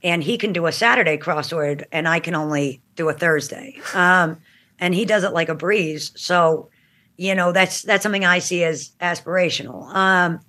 and 0.01 0.23
he 0.23 0.37
can 0.37 0.53
do 0.53 0.65
a 0.65 0.71
Saturday 0.71 1.17
crossword, 1.17 1.83
and 1.91 2.07
I 2.07 2.19
can 2.19 2.35
only 2.35 2.81
do 2.95 3.09
a 3.09 3.13
Thursday, 3.13 3.79
um, 3.93 4.37
and 4.79 4.93
he 4.93 5.05
does 5.05 5.23
it 5.23 5.33
like 5.33 5.49
a 5.49 5.55
breeze. 5.55 6.11
So, 6.15 6.69
you 7.17 7.35
know, 7.35 7.51
that's 7.51 7.81
that's 7.83 8.03
something 8.03 8.25
I 8.25 8.39
see 8.39 8.63
as 8.63 8.91
aspirational. 9.01 9.93
Um, 9.93 10.39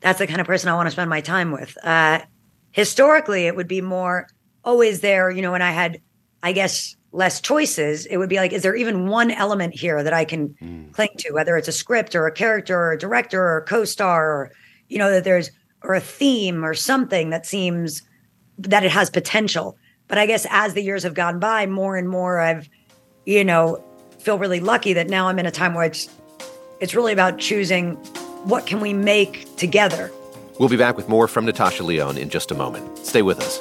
that's 0.00 0.18
the 0.18 0.26
kind 0.26 0.40
of 0.40 0.46
person 0.46 0.68
I 0.68 0.74
want 0.74 0.86
to 0.86 0.90
spend 0.90 1.10
my 1.10 1.20
time 1.20 1.50
with. 1.50 1.76
Uh, 1.84 2.20
historically, 2.72 3.46
it 3.46 3.56
would 3.56 3.68
be 3.68 3.80
more 3.80 4.28
always 4.64 5.00
there, 5.00 5.30
you 5.30 5.42
know, 5.42 5.52
when 5.52 5.62
I 5.62 5.70
had, 5.70 6.00
I 6.42 6.52
guess, 6.52 6.96
less 7.12 7.40
choices, 7.40 8.06
it 8.06 8.16
would 8.16 8.28
be 8.28 8.36
like, 8.36 8.52
is 8.52 8.62
there 8.62 8.74
even 8.74 9.06
one 9.06 9.30
element 9.30 9.74
here 9.74 10.02
that 10.02 10.12
I 10.12 10.24
can 10.24 10.48
mm. 10.60 10.92
cling 10.92 11.10
to, 11.18 11.32
whether 11.32 11.56
it's 11.56 11.68
a 11.68 11.72
script 11.72 12.14
or 12.14 12.26
a 12.26 12.32
character 12.32 12.76
or 12.76 12.92
a 12.92 12.98
director 12.98 13.40
or 13.40 13.58
a 13.58 13.64
co 13.64 13.84
star 13.84 14.30
or, 14.30 14.52
you 14.88 14.98
know, 14.98 15.10
that 15.10 15.24
there's, 15.24 15.50
or 15.82 15.94
a 15.94 16.00
theme 16.00 16.64
or 16.64 16.74
something 16.74 17.30
that 17.30 17.46
seems 17.46 18.02
that 18.58 18.84
it 18.84 18.90
has 18.90 19.10
potential. 19.10 19.76
But 20.08 20.18
I 20.18 20.26
guess 20.26 20.46
as 20.50 20.74
the 20.74 20.82
years 20.82 21.02
have 21.04 21.14
gone 21.14 21.38
by, 21.38 21.66
more 21.66 21.96
and 21.96 22.08
more 22.08 22.40
I've, 22.40 22.68
you 23.24 23.44
know, 23.44 23.82
feel 24.24 24.38
really 24.38 24.60
lucky 24.60 24.94
that 24.94 25.08
now 25.08 25.28
I'm 25.28 25.38
in 25.38 25.44
a 25.44 25.50
time 25.50 25.74
where 25.74 25.84
it's, 25.84 26.08
it's 26.80 26.94
really 26.94 27.12
about 27.12 27.38
choosing 27.38 27.96
what 28.44 28.66
can 28.66 28.80
we 28.80 28.94
make 28.94 29.54
together? 29.56 30.10
We'll 30.58 30.70
be 30.70 30.76
back 30.76 30.96
with 30.96 31.08
more 31.10 31.28
from 31.28 31.44
Natasha 31.44 31.82
Lyonne 31.82 32.16
in 32.16 32.30
just 32.30 32.50
a 32.50 32.54
moment. 32.54 32.98
Stay 33.06 33.20
with 33.20 33.38
us. 33.40 33.60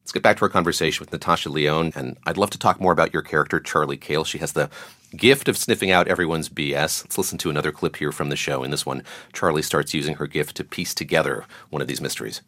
Let's 0.00 0.12
get 0.12 0.22
back 0.22 0.38
to 0.38 0.44
our 0.44 0.48
conversation 0.48 1.02
with 1.02 1.12
Natasha 1.12 1.50
Lyonne, 1.50 1.92
and 1.94 2.16
I'd 2.24 2.38
love 2.38 2.48
to 2.50 2.58
talk 2.58 2.80
more 2.80 2.92
about 2.92 3.12
your 3.12 3.20
character, 3.20 3.60
Charlie 3.60 3.98
Cale. 3.98 4.24
She 4.24 4.38
has 4.38 4.52
the 4.52 4.70
gift 5.14 5.48
of 5.48 5.58
sniffing 5.58 5.90
out 5.90 6.08
everyone's 6.08 6.48
BS. 6.48 7.04
Let's 7.04 7.18
listen 7.18 7.36
to 7.38 7.50
another 7.50 7.72
clip 7.72 7.96
here 7.96 8.10
from 8.10 8.30
the 8.30 8.36
show. 8.36 8.62
In 8.62 8.70
this 8.70 8.86
one, 8.86 9.02
Charlie 9.34 9.60
starts 9.60 9.92
using 9.92 10.14
her 10.14 10.26
gift 10.26 10.56
to 10.56 10.64
piece 10.64 10.94
together 10.94 11.44
one 11.68 11.82
of 11.82 11.88
these 11.88 12.00
mysteries. 12.00 12.40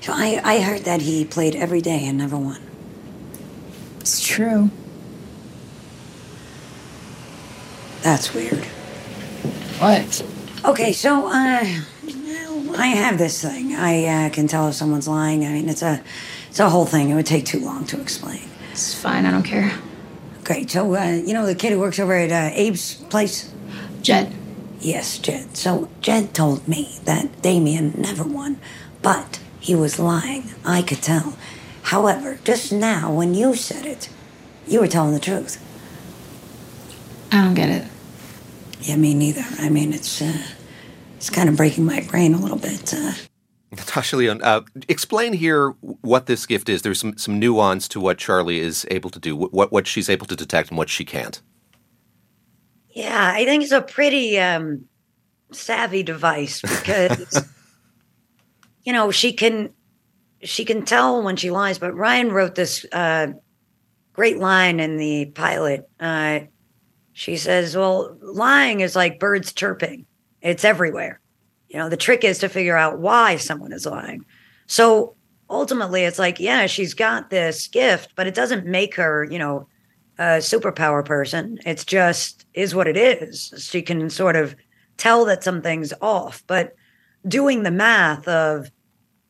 So 0.00 0.12
I, 0.14 0.40
I 0.44 0.60
heard 0.60 0.82
that 0.82 1.02
he 1.02 1.24
played 1.24 1.56
every 1.56 1.80
day 1.80 2.06
and 2.06 2.18
never 2.18 2.36
won. 2.36 2.60
It's 4.00 4.24
true. 4.24 4.70
That's 8.02 8.32
weird. 8.32 8.64
What? 9.78 10.24
Okay, 10.64 10.92
so 10.92 11.26
uh, 11.26 11.64
I 12.78 12.86
have 12.86 13.18
this 13.18 13.42
thing. 13.42 13.74
I 13.74 14.26
uh, 14.26 14.30
can 14.30 14.46
tell 14.46 14.68
if 14.68 14.74
someone's 14.74 15.08
lying. 15.08 15.44
I 15.44 15.52
mean, 15.52 15.68
it's 15.68 15.82
a, 15.82 16.02
it's 16.48 16.60
a 16.60 16.70
whole 16.70 16.86
thing. 16.86 17.10
It 17.10 17.14
would 17.14 17.26
take 17.26 17.44
too 17.44 17.60
long 17.60 17.84
to 17.86 18.00
explain. 18.00 18.48
It's 18.72 18.94
fine. 18.94 19.26
I 19.26 19.30
don't 19.30 19.42
care. 19.42 19.72
Great. 20.44 20.70
So, 20.70 20.94
uh, 20.94 21.20
you 21.24 21.34
know 21.34 21.44
the 21.46 21.54
kid 21.56 21.72
who 21.72 21.80
works 21.80 21.98
over 21.98 22.14
at 22.14 22.30
uh, 22.30 22.56
Abe's 22.56 22.94
place? 22.94 23.52
Jed. 24.02 24.32
Yes, 24.78 25.18
Jed. 25.18 25.56
So 25.56 25.88
Jed 26.00 26.32
told 26.32 26.68
me 26.68 26.98
that 27.04 27.42
Damien 27.42 27.94
never 27.98 28.22
won, 28.22 28.60
but 29.02 29.40
he 29.66 29.74
was 29.74 29.98
lying. 29.98 30.44
I 30.64 30.80
could 30.80 31.02
tell. 31.02 31.36
However, 31.82 32.38
just 32.44 32.72
now 32.72 33.12
when 33.12 33.34
you 33.34 33.56
said 33.56 33.84
it, 33.84 34.08
you 34.64 34.78
were 34.78 34.86
telling 34.86 35.12
the 35.12 35.18
truth. 35.18 35.60
I 37.32 37.42
don't 37.42 37.54
get 37.54 37.68
it. 37.68 37.88
Yeah, 38.82 38.94
me 38.94 39.12
neither. 39.12 39.44
I 39.58 39.68
mean, 39.68 39.92
it's 39.92 40.22
uh, 40.22 40.40
it's 41.16 41.30
kind 41.30 41.48
of 41.48 41.56
breaking 41.56 41.84
my 41.84 42.00
brain 42.08 42.32
a 42.32 42.38
little 42.38 42.58
bit. 42.58 42.94
Uh, 42.94 43.12
Natasha 43.72 44.16
Lyonne, 44.16 44.40
uh, 44.44 44.60
explain 44.88 45.32
here 45.32 45.70
what 45.80 46.26
this 46.26 46.46
gift 46.46 46.68
is. 46.68 46.82
There's 46.82 47.00
some, 47.00 47.18
some 47.18 47.40
nuance 47.40 47.88
to 47.88 47.98
what 47.98 48.18
Charlie 48.18 48.60
is 48.60 48.86
able 48.92 49.10
to 49.10 49.18
do, 49.18 49.34
what 49.34 49.72
what 49.72 49.88
she's 49.88 50.08
able 50.08 50.26
to 50.26 50.36
detect 50.36 50.68
and 50.68 50.78
what 50.78 50.88
she 50.88 51.04
can't. 51.04 51.42
Yeah, 52.90 53.32
I 53.34 53.44
think 53.44 53.64
it's 53.64 53.72
a 53.72 53.82
pretty 53.82 54.38
um, 54.38 54.84
savvy 55.50 56.04
device 56.04 56.60
because 56.60 57.44
you 58.86 58.94
know 58.94 59.10
she 59.10 59.34
can 59.34 59.74
she 60.42 60.64
can 60.64 60.84
tell 60.84 61.22
when 61.22 61.36
she 61.36 61.50
lies. 61.50 61.78
But 61.78 61.94
Ryan 61.94 62.32
wrote 62.32 62.54
this 62.54 62.86
uh, 62.92 63.28
great 64.12 64.38
line 64.38 64.80
in 64.80 64.96
the 64.96 65.26
pilot. 65.26 65.88
Uh, 66.00 66.40
she 67.12 67.36
says, 67.36 67.76
Well, 67.76 68.16
lying 68.22 68.80
is 68.80 68.96
like 68.96 69.18
birds 69.18 69.52
chirping, 69.52 70.06
it's 70.40 70.64
everywhere. 70.64 71.20
You 71.68 71.78
know, 71.78 71.88
the 71.88 71.96
trick 71.96 72.24
is 72.24 72.38
to 72.38 72.48
figure 72.48 72.76
out 72.76 72.98
why 72.98 73.36
someone 73.36 73.72
is 73.72 73.86
lying. 73.86 74.24
So 74.66 75.16
ultimately, 75.50 76.04
it's 76.04 76.18
like, 76.18 76.38
yeah, 76.38 76.66
she's 76.66 76.94
got 76.94 77.28
this 77.28 77.66
gift, 77.66 78.12
but 78.14 78.26
it 78.26 78.34
doesn't 78.34 78.66
make 78.66 78.94
her, 78.94 79.24
you 79.24 79.38
know, 79.38 79.68
a 80.18 80.38
superpower 80.38 81.04
person. 81.04 81.58
It's 81.66 81.84
just 81.84 82.46
is 82.54 82.74
what 82.74 82.86
it 82.86 82.96
is. 82.96 83.52
She 83.58 83.82
can 83.82 84.08
sort 84.10 84.36
of 84.36 84.54
tell 84.96 85.24
that 85.26 85.44
something's 85.44 85.92
off, 86.00 86.42
but 86.46 86.74
doing 87.26 87.62
the 87.64 87.70
math 87.70 88.26
of, 88.28 88.70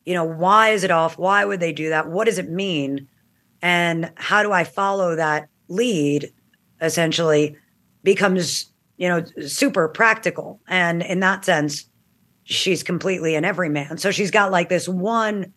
you 0.06 0.14
know, 0.14 0.24
why 0.24 0.70
is 0.70 0.84
it 0.84 0.90
off? 0.90 1.18
Why 1.18 1.44
would 1.44 1.60
they 1.60 1.72
do 1.72 1.90
that? 1.90 2.08
What 2.08 2.24
does 2.24 2.38
it 2.38 2.48
mean? 2.48 3.08
And 3.60 4.10
how 4.16 4.42
do 4.42 4.52
I 4.52 4.64
follow 4.64 5.16
that 5.16 5.48
lead 5.68 6.32
essentially? 6.80 7.56
becomes 8.06 8.72
you 8.98 9.08
know 9.08 9.22
super 9.46 9.88
practical 9.88 10.60
and 10.68 11.02
in 11.02 11.18
that 11.20 11.44
sense 11.44 11.90
she's 12.44 12.84
completely 12.84 13.34
an 13.34 13.44
everyman 13.44 13.98
so 13.98 14.12
she's 14.12 14.30
got 14.30 14.52
like 14.52 14.68
this 14.68 14.88
one 14.88 15.52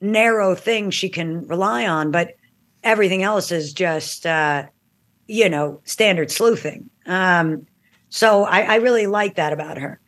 narrow 0.00 0.56
thing 0.56 0.90
she 0.90 1.08
can 1.08 1.46
rely 1.46 1.86
on 1.86 2.10
but 2.10 2.34
everything 2.82 3.22
else 3.22 3.52
is 3.52 3.72
just 3.72 4.26
uh 4.26 4.64
you 5.28 5.48
know 5.48 5.80
standard 5.84 6.28
sleuthing 6.28 6.90
um 7.06 7.64
so 8.08 8.42
i 8.42 8.62
i 8.62 8.74
really 8.74 9.06
like 9.06 9.36
that 9.36 9.52
about 9.52 9.78
her 9.78 10.00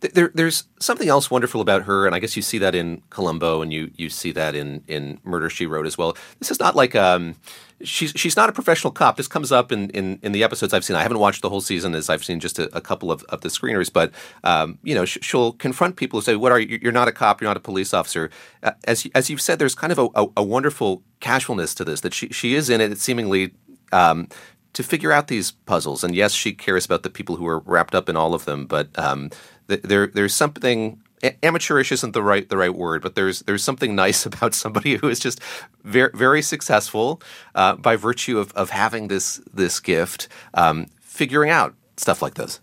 there, 0.00 0.30
there's 0.34 0.64
something 0.80 1.08
else 1.08 1.30
wonderful 1.30 1.60
about 1.60 1.82
her, 1.82 2.06
and 2.06 2.14
I 2.14 2.18
guess 2.18 2.36
you 2.36 2.42
see 2.42 2.58
that 2.58 2.74
in 2.74 3.02
Columbo, 3.10 3.62
and 3.62 3.72
you 3.72 3.90
you 3.96 4.08
see 4.08 4.32
that 4.32 4.54
in 4.54 4.82
in 4.86 5.20
Murder 5.24 5.50
She 5.50 5.66
Wrote 5.66 5.86
as 5.86 5.98
well. 5.98 6.16
This 6.38 6.50
is 6.50 6.60
not 6.60 6.76
like 6.76 6.94
um, 6.94 7.36
she's 7.82 8.12
she's 8.16 8.36
not 8.36 8.48
a 8.48 8.52
professional 8.52 8.92
cop. 8.92 9.16
This 9.16 9.28
comes 9.28 9.52
up 9.52 9.72
in, 9.72 9.90
in, 9.90 10.18
in 10.22 10.32
the 10.32 10.42
episodes 10.42 10.72
I've 10.72 10.84
seen. 10.84 10.96
I 10.96 11.02
haven't 11.02 11.18
watched 11.18 11.42
the 11.42 11.48
whole 11.48 11.60
season, 11.60 11.94
as 11.94 12.10
I've 12.10 12.24
seen 12.24 12.40
just 12.40 12.58
a, 12.58 12.74
a 12.76 12.80
couple 12.80 13.10
of, 13.10 13.22
of 13.24 13.40
the 13.42 13.48
screeners. 13.48 13.92
But 13.92 14.12
um, 14.44 14.78
you 14.82 14.94
know, 14.94 15.04
sh- 15.04 15.18
she'll 15.22 15.52
confront 15.52 15.96
people 15.96 16.20
who 16.20 16.24
say, 16.24 16.36
"What 16.36 16.52
are 16.52 16.58
you? 16.58 16.78
You're 16.80 16.92
not 16.92 17.08
a 17.08 17.12
cop. 17.12 17.40
You're 17.40 17.50
not 17.50 17.56
a 17.56 17.60
police 17.60 17.94
officer." 17.94 18.30
Uh, 18.62 18.72
as 18.84 19.06
as 19.14 19.30
you've 19.30 19.40
said, 19.40 19.58
there's 19.58 19.74
kind 19.74 19.92
of 19.92 19.98
a, 19.98 20.08
a, 20.14 20.26
a, 20.38 20.42
wonderful 20.42 21.02
casualness 21.20 21.74
to 21.76 21.84
this 21.84 22.00
that 22.00 22.14
she 22.14 22.28
she 22.28 22.54
is 22.54 22.70
in 22.70 22.80
it 22.80 22.98
seemingly. 22.98 23.52
Um, 23.92 24.28
to 24.74 24.82
figure 24.82 25.12
out 25.12 25.28
these 25.28 25.50
puzzles, 25.50 26.04
and 26.04 26.14
yes, 26.14 26.32
she 26.32 26.52
cares 26.52 26.84
about 26.84 27.02
the 27.02 27.10
people 27.10 27.36
who 27.36 27.46
are 27.46 27.60
wrapped 27.60 27.94
up 27.94 28.08
in 28.08 28.16
all 28.16 28.34
of 28.34 28.44
them. 28.44 28.66
But 28.66 28.96
um, 28.98 29.30
there 29.66 30.06
there's 30.06 30.34
something 30.34 31.00
amateurish 31.42 31.92
isn't 31.92 32.12
the 32.12 32.22
right 32.22 32.48
the 32.48 32.56
right 32.56 32.74
word, 32.74 33.02
but 33.02 33.14
there's 33.14 33.40
there's 33.40 33.64
something 33.64 33.94
nice 34.04 34.26
about 34.26 34.54
somebody 34.54 34.96
who 34.96 35.08
is 35.08 35.18
just 35.18 35.40
very 35.84 36.10
very 36.14 36.42
successful 36.42 37.20
uh, 37.54 37.76
by 37.76 37.96
virtue 37.96 38.38
of, 38.38 38.52
of 38.52 38.70
having 38.70 39.08
this 39.08 39.40
this 39.52 39.80
gift, 39.80 40.28
um, 40.54 40.86
figuring 41.00 41.50
out 41.50 41.74
stuff 41.96 42.22
like 42.22 42.34
this. 42.34 42.60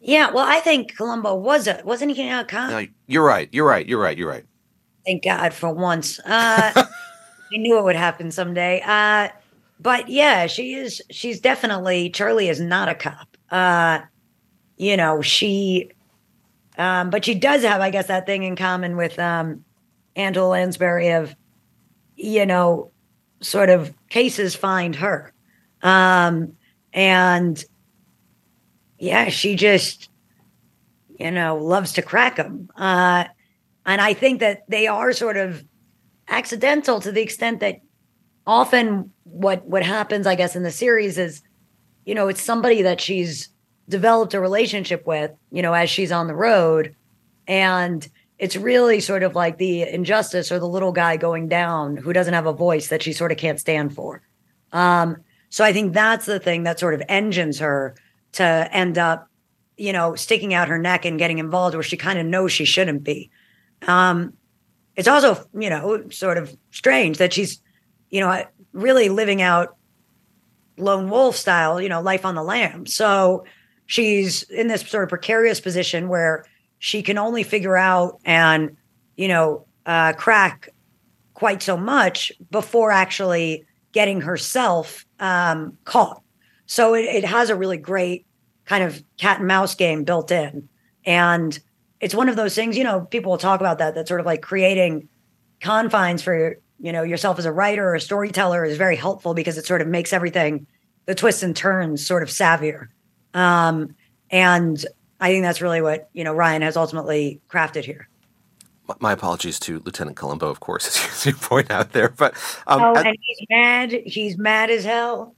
Yeah, 0.00 0.30
well, 0.30 0.46
I 0.48 0.60
think 0.60 0.96
Columbo 0.96 1.34
was 1.34 1.66
a 1.66 1.82
wasn't 1.84 2.16
he 2.16 2.28
a 2.28 2.44
cop? 2.44 2.70
No, 2.70 2.86
you're 3.06 3.24
right. 3.24 3.48
You're 3.52 3.66
right. 3.66 3.86
You're 3.86 4.00
right. 4.00 4.16
You're 4.16 4.28
right. 4.28 4.44
Thank 5.04 5.24
God 5.24 5.52
for 5.52 5.70
once. 5.70 6.18
Uh, 6.20 6.72
I 7.52 7.56
knew 7.56 7.78
it 7.78 7.84
would 7.84 7.96
happen 7.96 8.30
someday. 8.30 8.82
Uh, 8.84 9.28
but 9.80 10.08
yeah, 10.08 10.46
she 10.46 10.74
is. 10.74 11.02
She's 11.10 11.40
definitely 11.40 12.10
Charlie 12.10 12.48
is 12.48 12.60
not 12.60 12.88
a 12.88 12.94
cop. 12.94 13.36
Uh, 13.50 14.00
you 14.76 14.96
know, 14.96 15.22
she, 15.22 15.90
um, 16.76 17.10
but 17.10 17.24
she 17.24 17.34
does 17.34 17.62
have, 17.62 17.80
I 17.80 17.90
guess, 17.90 18.06
that 18.06 18.26
thing 18.26 18.42
in 18.42 18.56
common 18.56 18.96
with 18.96 19.18
um, 19.18 19.64
Angela 20.16 20.48
Lansbury 20.48 21.10
of, 21.10 21.34
you 22.16 22.46
know, 22.46 22.90
sort 23.40 23.70
of 23.70 23.92
cases 24.08 24.54
find 24.54 24.96
her, 24.96 25.32
um, 25.82 26.56
and 26.92 27.64
yeah, 28.98 29.28
she 29.28 29.54
just, 29.54 30.10
you 31.18 31.30
know, 31.30 31.56
loves 31.56 31.92
to 31.92 32.02
crack 32.02 32.36
them. 32.36 32.68
Uh, 32.76 33.24
and 33.86 34.00
I 34.00 34.12
think 34.12 34.40
that 34.40 34.68
they 34.68 34.86
are 34.88 35.12
sort 35.12 35.36
of 35.36 35.64
accidental 36.28 37.00
to 37.00 37.12
the 37.12 37.22
extent 37.22 37.60
that 37.60 37.80
often 38.48 39.12
what 39.24 39.64
what 39.66 39.84
happens, 39.84 40.26
I 40.26 40.34
guess, 40.34 40.56
in 40.56 40.64
the 40.64 40.72
series 40.72 41.18
is, 41.18 41.42
you 42.04 42.14
know, 42.14 42.26
it's 42.28 42.42
somebody 42.42 42.82
that 42.82 43.00
she's 43.00 43.50
developed 43.88 44.34
a 44.34 44.40
relationship 44.40 45.06
with, 45.06 45.30
you 45.52 45.62
know, 45.62 45.74
as 45.74 45.90
she's 45.90 46.10
on 46.10 46.26
the 46.26 46.34
road. 46.34 46.96
And 47.46 48.08
it's 48.38 48.56
really 48.56 49.00
sort 49.00 49.22
of 49.22 49.34
like 49.34 49.58
the 49.58 49.82
injustice 49.82 50.50
or 50.50 50.58
the 50.58 50.68
little 50.68 50.92
guy 50.92 51.16
going 51.16 51.48
down 51.48 51.96
who 51.96 52.12
doesn't 52.12 52.34
have 52.34 52.46
a 52.46 52.52
voice 52.52 52.88
that 52.88 53.02
she 53.02 53.12
sort 53.12 53.32
of 53.32 53.38
can't 53.38 53.60
stand 53.60 53.94
for. 53.94 54.22
Um, 54.72 55.18
so 55.50 55.64
I 55.64 55.72
think 55.72 55.92
that's 55.92 56.26
the 56.26 56.38
thing 56.38 56.62
that 56.64 56.80
sort 56.80 56.94
of 56.94 57.02
engines 57.08 57.58
her 57.58 57.94
to 58.32 58.68
end 58.72 58.96
up, 58.98 59.28
you 59.76 59.92
know, 59.92 60.14
sticking 60.14 60.54
out 60.54 60.68
her 60.68 60.78
neck 60.78 61.04
and 61.04 61.18
getting 61.18 61.38
involved 61.38 61.74
where 61.74 61.82
she 61.82 61.96
kind 61.96 62.18
of 62.18 62.26
knows 62.26 62.52
she 62.52 62.64
shouldn't 62.64 63.04
be. 63.04 63.30
Um, 63.86 64.34
it's 64.96 65.08
also, 65.08 65.46
you 65.58 65.70
know, 65.70 66.08
sort 66.10 66.38
of 66.38 66.56
strange 66.70 67.18
that 67.18 67.32
she's, 67.32 67.60
you 68.10 68.20
know, 68.20 68.44
really 68.72 69.08
living 69.08 69.42
out 69.42 69.76
lone 70.76 71.10
wolf 71.10 71.36
style, 71.36 71.80
you 71.80 71.88
know, 71.88 72.00
life 72.00 72.24
on 72.24 72.34
the 72.34 72.42
lam. 72.42 72.86
So 72.86 73.44
she's 73.86 74.42
in 74.44 74.68
this 74.68 74.82
sort 74.82 75.02
of 75.02 75.08
precarious 75.08 75.60
position 75.60 76.08
where 76.08 76.44
she 76.78 77.02
can 77.02 77.18
only 77.18 77.42
figure 77.42 77.76
out 77.76 78.20
and, 78.24 78.76
you 79.16 79.28
know, 79.28 79.66
uh, 79.86 80.12
crack 80.12 80.68
quite 81.34 81.62
so 81.62 81.76
much 81.76 82.32
before 82.50 82.90
actually 82.90 83.64
getting 83.92 84.20
herself 84.20 85.06
um, 85.18 85.76
caught. 85.84 86.22
So 86.66 86.94
it, 86.94 87.06
it 87.06 87.24
has 87.24 87.50
a 87.50 87.56
really 87.56 87.78
great 87.78 88.26
kind 88.64 88.84
of 88.84 89.02
cat 89.16 89.38
and 89.38 89.48
mouse 89.48 89.74
game 89.74 90.04
built 90.04 90.30
in. 90.30 90.68
And 91.04 91.58
it's 92.00 92.14
one 92.14 92.28
of 92.28 92.36
those 92.36 92.54
things, 92.54 92.76
you 92.76 92.84
know, 92.84 93.00
people 93.00 93.30
will 93.30 93.38
talk 93.38 93.60
about 93.60 93.78
that, 93.78 93.94
that 93.94 94.06
sort 94.06 94.20
of 94.20 94.26
like 94.26 94.42
creating 94.42 95.08
confines 95.60 96.22
for, 96.22 96.58
you 96.78 96.92
know, 96.92 97.02
yourself 97.02 97.38
as 97.38 97.44
a 97.44 97.52
writer 97.52 97.88
or 97.88 97.94
a 97.94 98.00
storyteller 98.00 98.64
is 98.64 98.76
very 98.76 98.96
helpful 98.96 99.34
because 99.34 99.58
it 99.58 99.66
sort 99.66 99.80
of 99.80 99.88
makes 99.88 100.12
everything, 100.12 100.66
the 101.06 101.14
twists 101.14 101.42
and 101.42 101.56
turns 101.56 102.06
sort 102.06 102.22
of 102.22 102.28
savvier. 102.28 102.88
Um, 103.34 103.94
and 104.30 104.84
I 105.20 105.30
think 105.30 105.44
that's 105.44 105.60
really 105.60 105.82
what, 105.82 106.08
you 106.12 106.24
know, 106.24 106.34
Ryan 106.34 106.62
has 106.62 106.76
ultimately 106.76 107.40
crafted 107.48 107.84
here. 107.84 108.08
My 109.00 109.12
apologies 109.12 109.60
to 109.60 109.82
Lieutenant 109.84 110.16
Columbo, 110.16 110.48
of 110.48 110.60
course, 110.60 111.04
as 111.10 111.26
you 111.26 111.34
point 111.34 111.70
out 111.70 111.92
there. 111.92 112.08
But 112.08 112.34
um, 112.66 112.80
oh, 112.80 112.94
and 112.94 113.16
he's 113.20 113.46
mad. 113.50 113.92
He's 114.06 114.38
mad 114.38 114.70
as 114.70 114.84
hell. 114.84 115.34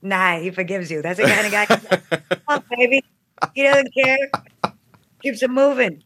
Nah, 0.00 0.38
he 0.38 0.50
forgives 0.50 0.90
you. 0.90 1.02
That's 1.02 1.18
the 1.18 1.26
kind 1.26 1.46
of 1.46 1.52
guy. 1.52 2.40
oh, 2.48 2.62
baby, 2.70 3.04
he 3.54 3.62
doesn't 3.64 3.92
care. 3.92 4.30
Keeps 5.22 5.42
it 5.42 5.50
moving. 5.50 6.02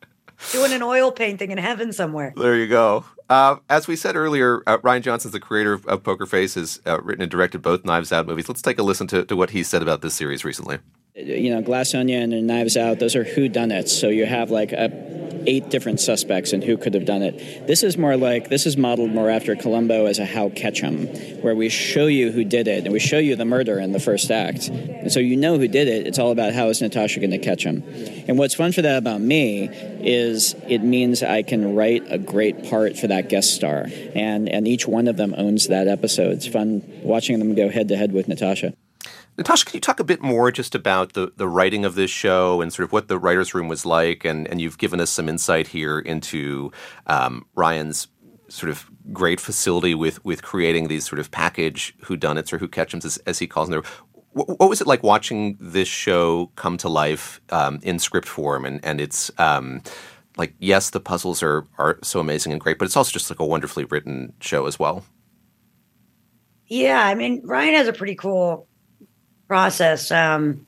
Doing 0.52 0.72
an 0.72 0.82
oil 0.82 1.12
painting 1.12 1.50
in 1.50 1.58
heaven 1.58 1.92
somewhere. 1.92 2.32
There 2.36 2.56
you 2.56 2.66
go. 2.66 3.04
Uh, 3.30 3.58
as 3.70 3.86
we 3.86 3.94
said 3.94 4.16
earlier, 4.16 4.60
uh, 4.66 4.78
Rian 4.78 5.02
Johnson's 5.02 5.32
the 5.32 5.38
creator 5.38 5.72
of, 5.72 5.86
of 5.86 6.02
Poker 6.02 6.26
Face, 6.26 6.54
has 6.54 6.80
uh, 6.84 7.00
written 7.00 7.22
and 7.22 7.30
directed 7.30 7.62
both 7.62 7.84
Knives 7.84 8.12
Out 8.12 8.26
movies. 8.26 8.48
Let's 8.48 8.60
take 8.60 8.78
a 8.80 8.82
listen 8.82 9.06
to, 9.06 9.24
to 9.24 9.36
what 9.36 9.50
he 9.50 9.62
said 9.62 9.82
about 9.82 10.02
this 10.02 10.14
series 10.14 10.44
recently 10.44 10.80
you 11.24 11.50
know, 11.54 11.62
Glass 11.62 11.94
Onion 11.94 12.32
and 12.32 12.46
Knives 12.46 12.76
Out, 12.76 12.98
those 12.98 13.16
are 13.16 13.24
who 13.24 13.48
done 13.48 13.70
it. 13.70 13.88
So 13.88 14.08
you 14.08 14.26
have 14.26 14.50
like 14.50 14.72
a, 14.72 15.10
eight 15.46 15.70
different 15.70 16.00
suspects 16.00 16.52
and 16.52 16.62
who 16.62 16.76
could 16.76 16.94
have 16.94 17.04
done 17.04 17.22
it. 17.22 17.66
This 17.66 17.82
is 17.82 17.96
more 17.96 18.16
like 18.16 18.48
this 18.48 18.66
is 18.66 18.76
modeled 18.76 19.10
more 19.10 19.30
after 19.30 19.56
Columbo 19.56 20.06
as 20.06 20.18
a 20.18 20.24
How 20.24 20.48
catch 20.48 20.70
Catch 20.70 20.84
'Em, 20.84 21.06
where 21.40 21.54
we 21.54 21.68
show 21.68 22.06
you 22.06 22.30
who 22.30 22.44
did 22.44 22.68
it 22.68 22.84
and 22.84 22.92
we 22.92 23.00
show 23.00 23.18
you 23.18 23.34
the 23.34 23.44
murder 23.44 23.80
in 23.80 23.92
the 23.92 23.98
first 23.98 24.30
act, 24.30 24.68
and 24.68 25.10
so 25.10 25.18
you 25.18 25.36
know 25.36 25.58
who 25.58 25.66
did 25.66 25.88
it. 25.88 26.06
It's 26.06 26.18
all 26.18 26.30
about 26.30 26.52
how 26.52 26.68
is 26.68 26.80
Natasha 26.80 27.18
going 27.18 27.30
to 27.30 27.38
catch 27.38 27.64
him. 27.64 27.82
And 28.28 28.38
what's 28.38 28.54
fun 28.54 28.72
for 28.72 28.82
that 28.82 28.98
about 28.98 29.20
me 29.20 29.68
is 30.02 30.54
it 30.68 30.82
means 30.82 31.22
I 31.22 31.42
can 31.42 31.74
write 31.74 32.04
a 32.08 32.18
great 32.18 32.68
part 32.68 32.96
for 32.98 33.06
that 33.08 33.28
guest 33.28 33.54
star, 33.54 33.86
and 34.14 34.48
and 34.48 34.68
each 34.68 34.86
one 34.86 35.08
of 35.08 35.16
them 35.16 35.34
owns 35.36 35.68
that 35.68 35.88
episode. 35.88 36.32
It's 36.34 36.46
fun 36.46 36.82
watching 37.02 37.38
them 37.38 37.54
go 37.54 37.68
head 37.68 37.88
to 37.88 37.96
head 37.96 38.12
with 38.12 38.28
Natasha. 38.28 38.74
Natasha, 39.38 39.64
can 39.64 39.74
you 39.74 39.80
talk 39.80 40.00
a 40.00 40.04
bit 40.04 40.20
more 40.20 40.50
just 40.50 40.74
about 40.74 41.14
the, 41.14 41.32
the 41.36 41.48
writing 41.48 41.84
of 41.84 41.94
this 41.94 42.10
show 42.10 42.60
and 42.60 42.72
sort 42.72 42.84
of 42.84 42.92
what 42.92 43.08
the 43.08 43.18
writer's 43.18 43.54
room 43.54 43.68
was 43.68 43.86
like? 43.86 44.24
And, 44.24 44.46
and 44.48 44.60
you've 44.60 44.78
given 44.78 45.00
us 45.00 45.10
some 45.10 45.28
insight 45.28 45.68
here 45.68 45.98
into 45.98 46.72
um, 47.06 47.46
Ryan's 47.54 48.08
sort 48.48 48.70
of 48.70 48.90
great 49.12 49.40
facility 49.40 49.94
with, 49.94 50.22
with 50.24 50.42
creating 50.42 50.88
these 50.88 51.08
sort 51.08 51.18
of 51.20 51.30
package 51.30 51.96
whodunits 52.02 52.52
or 52.52 52.58
who 52.58 52.68
catchems, 52.68 53.04
as, 53.04 53.16
as 53.18 53.38
he 53.38 53.46
calls 53.46 53.68
them. 53.68 53.82
What, 54.32 54.60
what, 54.60 54.68
was 54.68 54.80
it 54.80 54.86
like 54.86 55.02
watching 55.02 55.56
this 55.60 55.88
show 55.88 56.50
come 56.56 56.76
to 56.78 56.88
life 56.88 57.40
um, 57.50 57.80
in 57.82 57.98
script 57.98 58.28
form? 58.28 58.64
And, 58.64 58.84
and 58.84 59.00
it's 59.00 59.30
um, 59.38 59.82
like, 60.36 60.54
yes, 60.58 60.90
the 60.90 61.00
puzzles 61.00 61.42
are, 61.42 61.66
are 61.78 61.98
so 62.02 62.20
amazing 62.20 62.52
and 62.52 62.60
great, 62.60 62.78
but 62.78 62.84
it's 62.84 62.96
also 62.96 63.12
just 63.12 63.30
like 63.30 63.40
a 63.40 63.46
wonderfully 63.46 63.84
written 63.84 64.32
show 64.40 64.66
as 64.66 64.78
well. 64.78 65.04
Yeah, 66.66 67.04
I 67.04 67.14
mean, 67.14 67.42
Ryan 67.44 67.74
has 67.74 67.88
a 67.88 67.92
pretty 67.92 68.14
cool 68.14 68.68
process. 69.50 70.12
Um, 70.12 70.64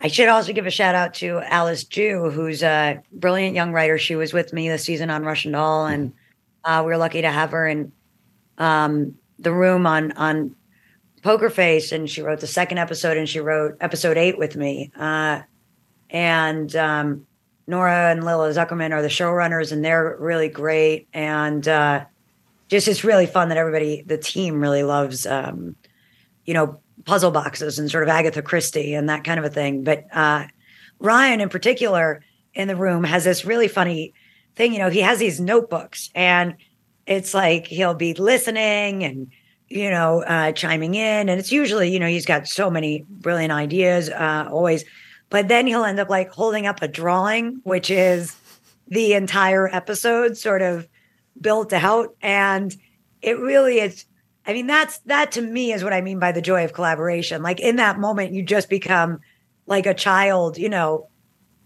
I 0.00 0.06
should 0.06 0.28
also 0.28 0.52
give 0.52 0.66
a 0.66 0.70
shout 0.70 0.94
out 0.94 1.14
to 1.14 1.40
Alice 1.40 1.82
Ju, 1.82 2.30
who's 2.30 2.62
a 2.62 3.02
brilliant 3.12 3.56
young 3.56 3.72
writer. 3.72 3.98
She 3.98 4.14
was 4.14 4.32
with 4.32 4.52
me 4.52 4.68
this 4.68 4.84
season 4.84 5.10
on 5.10 5.24
Russian 5.24 5.50
Doll, 5.50 5.86
and 5.86 6.12
uh, 6.62 6.84
we 6.86 6.92
were 6.92 6.96
lucky 6.96 7.20
to 7.22 7.32
have 7.32 7.50
her 7.50 7.66
in 7.66 7.90
um, 8.58 9.16
the 9.40 9.52
room 9.52 9.88
on 9.88 10.12
on 10.12 10.54
Poker 11.22 11.50
Face. 11.50 11.90
And 11.90 12.08
she 12.08 12.22
wrote 12.22 12.38
the 12.38 12.46
second 12.46 12.78
episode, 12.78 13.16
and 13.16 13.28
she 13.28 13.40
wrote 13.40 13.76
episode 13.80 14.16
eight 14.16 14.38
with 14.38 14.54
me. 14.54 14.92
Uh, 14.96 15.40
and 16.10 16.76
um, 16.76 17.26
Nora 17.66 18.12
and 18.12 18.24
Lila 18.24 18.50
Zuckerman 18.50 18.92
are 18.92 19.02
the 19.02 19.08
showrunners, 19.08 19.72
and 19.72 19.84
they're 19.84 20.16
really 20.20 20.48
great. 20.48 21.08
And 21.12 21.66
uh, 21.66 22.04
just 22.68 22.86
it's 22.86 23.02
really 23.02 23.26
fun 23.26 23.48
that 23.48 23.58
everybody, 23.58 24.02
the 24.02 24.16
team, 24.16 24.60
really 24.60 24.84
loves. 24.84 25.26
Um, 25.26 25.74
you 26.44 26.54
know, 26.54 26.78
puzzle 27.08 27.30
boxes 27.30 27.78
and 27.78 27.90
sort 27.90 28.02
of 28.02 28.10
Agatha 28.10 28.42
Christie 28.42 28.92
and 28.92 29.08
that 29.08 29.24
kind 29.24 29.38
of 29.38 29.46
a 29.46 29.48
thing. 29.48 29.82
But 29.82 30.04
uh, 30.12 30.44
Ryan, 30.98 31.40
in 31.40 31.48
particular, 31.48 32.22
in 32.52 32.68
the 32.68 32.76
room 32.76 33.02
has 33.02 33.24
this 33.24 33.46
really 33.46 33.66
funny 33.66 34.12
thing. 34.56 34.74
You 34.74 34.78
know, 34.78 34.90
he 34.90 35.00
has 35.00 35.18
these 35.18 35.40
notebooks, 35.40 36.10
and 36.14 36.56
it's 37.06 37.32
like 37.32 37.66
he'll 37.66 37.94
be 37.94 38.12
listening 38.12 39.04
and 39.04 39.32
you 39.68 39.90
know 39.90 40.22
uh, 40.22 40.52
chiming 40.52 40.94
in, 40.94 41.30
and 41.30 41.40
it's 41.40 41.50
usually 41.50 41.90
you 41.90 41.98
know 41.98 42.08
he's 42.08 42.26
got 42.26 42.46
so 42.46 42.68
many 42.68 43.06
brilliant 43.08 43.52
ideas 43.52 44.10
uh, 44.10 44.46
always, 44.52 44.84
but 45.30 45.48
then 45.48 45.66
he'll 45.66 45.84
end 45.84 45.98
up 45.98 46.10
like 46.10 46.30
holding 46.30 46.66
up 46.66 46.82
a 46.82 46.88
drawing, 46.88 47.60
which 47.64 47.90
is 47.90 48.36
the 48.88 49.14
entire 49.14 49.66
episode 49.74 50.36
sort 50.36 50.60
of 50.60 50.86
built 51.40 51.72
out, 51.72 52.14
and 52.20 52.76
it 53.22 53.38
really 53.38 53.80
is 53.80 54.04
I 54.48 54.54
mean, 54.54 54.66
that's 54.66 54.98
that 55.00 55.32
to 55.32 55.42
me 55.42 55.72
is 55.72 55.84
what 55.84 55.92
I 55.92 56.00
mean 56.00 56.18
by 56.18 56.32
the 56.32 56.40
joy 56.40 56.64
of 56.64 56.72
collaboration. 56.72 57.42
Like 57.42 57.60
in 57.60 57.76
that 57.76 58.00
moment, 58.00 58.32
you 58.32 58.42
just 58.42 58.70
become 58.70 59.20
like 59.66 59.84
a 59.84 59.92
child, 59.92 60.56
you 60.56 60.70
know, 60.70 61.08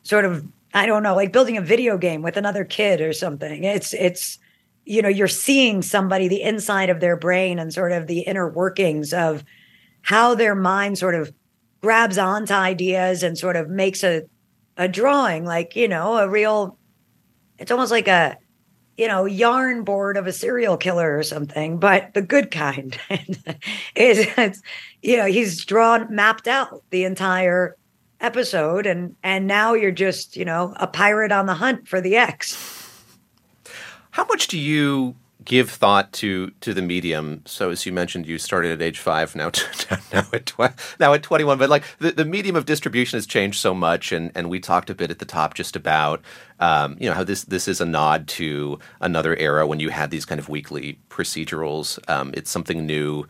sort 0.03 0.25
of, 0.25 0.45
I 0.75 0.87
don't 0.87 1.05
know, 1.05 1.15
like 1.15 1.33
building 1.33 1.57
a 1.57 1.63
video 1.63 1.97
game 1.97 2.23
with 2.23 2.37
another 2.37 2.65
kid 2.65 3.01
or 3.01 3.13
something. 3.13 3.63
It's, 3.63 3.95
it's, 3.95 4.41
you 4.85 5.01
know, 5.01 5.09
you're 5.09 5.29
seeing 5.29 5.81
somebody, 5.81 6.27
the 6.27 6.43
inside 6.43 6.91
of 6.91 6.99
their 6.99 7.17
brain 7.17 7.61
and 7.61 7.73
sort 7.73 7.93
of 7.93 8.09
the 8.09 8.23
inner 8.23 8.49
workings 8.49 9.13
of 9.13 9.45
how 10.01 10.35
their 10.35 10.57
mind 10.57 10.99
sort 10.99 11.15
of 11.15 11.33
grabs 11.83 12.19
onto 12.19 12.53
ideas 12.53 13.23
and 13.23 13.39
sort 13.39 13.55
of 13.55 13.69
makes 13.69 14.03
a, 14.03 14.23
a 14.77 14.89
drawing, 14.89 15.45
like, 15.45 15.77
you 15.77 15.87
know, 15.87 16.17
a 16.17 16.29
real, 16.29 16.77
it's 17.59 17.71
almost 17.71 17.93
like 17.93 18.09
a, 18.09 18.37
you 18.97 19.09
know, 19.09 19.25
yarn 19.25 19.85
board 19.85 20.17
of 20.17 20.27
a 20.27 20.33
serial 20.33 20.77
killer 20.77 21.17
or 21.17 21.23
something, 21.23 21.79
but 21.79 22.13
the 22.15 22.23
good 22.23 22.51
kind. 22.51 22.99
is 23.95 24.27
it's, 24.37 24.63
you 25.03 25.17
know, 25.17 25.27
he's 25.27 25.65
drawn 25.65 26.15
mapped 26.15 26.47
out 26.47 26.83
the 26.91 27.05
entire 27.05 27.77
episode 28.21 28.87
and 28.87 29.17
and 29.23 29.47
now 29.47 29.75
you're 29.75 29.91
just, 29.91 30.37
you 30.37 30.45
know, 30.45 30.75
a 30.77 30.87
pirate 30.87 31.33
on 31.33 31.47
the 31.47 31.55
hunt 31.55 31.89
for 31.89 32.01
the 32.01 32.17
X. 32.17 32.57
How 34.11 34.27
much 34.27 34.47
do 34.47 34.59
you 34.59 35.17
give 35.45 35.71
thought 35.71 36.13
to 36.13 36.51
to 36.61 36.75
the 36.75 36.83
medium. 36.83 37.43
So 37.47 37.71
as 37.71 37.85
you 37.87 37.93
mentioned, 37.93 38.27
you 38.27 38.39
started 38.39 38.73
at 38.73 38.83
age 38.83 38.99
five, 38.99 39.35
now 39.35 39.51
now 40.13 40.25
at 40.33 40.47
tw- 40.47 41.01
now 41.01 41.13
at 41.13 41.23
twenty 41.23 41.45
one. 41.45 41.59
But 41.59 41.71
like 41.71 41.85
the, 41.99 42.13
the 42.13 42.25
medium 42.25 42.57
of 42.57 42.67
distribution 42.67 43.17
has 43.17 43.27
changed 43.27 43.61
so 43.61 43.75
much, 43.75 44.13
and 44.13 44.31
and 44.35 44.51
we 44.51 44.61
talked 44.61 44.91
a 44.91 44.95
bit 44.95 45.11
at 45.11 45.19
the 45.19 45.25
top 45.25 45.55
just 45.55 45.77
about 45.77 46.23
um, 46.61 46.97
you 47.01 47.09
know 47.09 47.15
how 47.15 47.25
this 47.25 47.45
this 47.45 47.69
is 47.69 47.81
a 47.81 47.87
nod 47.87 48.29
to 48.29 48.79
another 49.01 49.37
era 49.37 49.67
when 49.67 49.81
you 49.81 49.91
had 49.91 50.11
these 50.11 50.25
kind 50.25 50.39
of 50.39 50.49
weekly 50.49 50.99
procedurals. 51.09 51.99
Um, 52.09 52.33
it's 52.35 52.51
something 52.51 52.87
new 52.87 53.27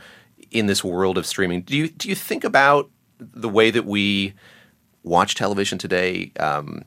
in 0.51 0.67
this 0.67 0.85
world 0.85 1.19
of 1.19 1.27
streaming. 1.27 1.63
Do 1.63 1.77
you 1.77 1.89
do 1.89 2.09
you 2.09 2.15
think 2.15 2.45
about 2.45 2.91
the 3.19 3.49
way 3.49 3.71
that 3.71 3.85
we 3.87 4.35
watch 5.03 5.35
television 5.35 5.79
today? 5.79 6.33
Um, 6.39 6.85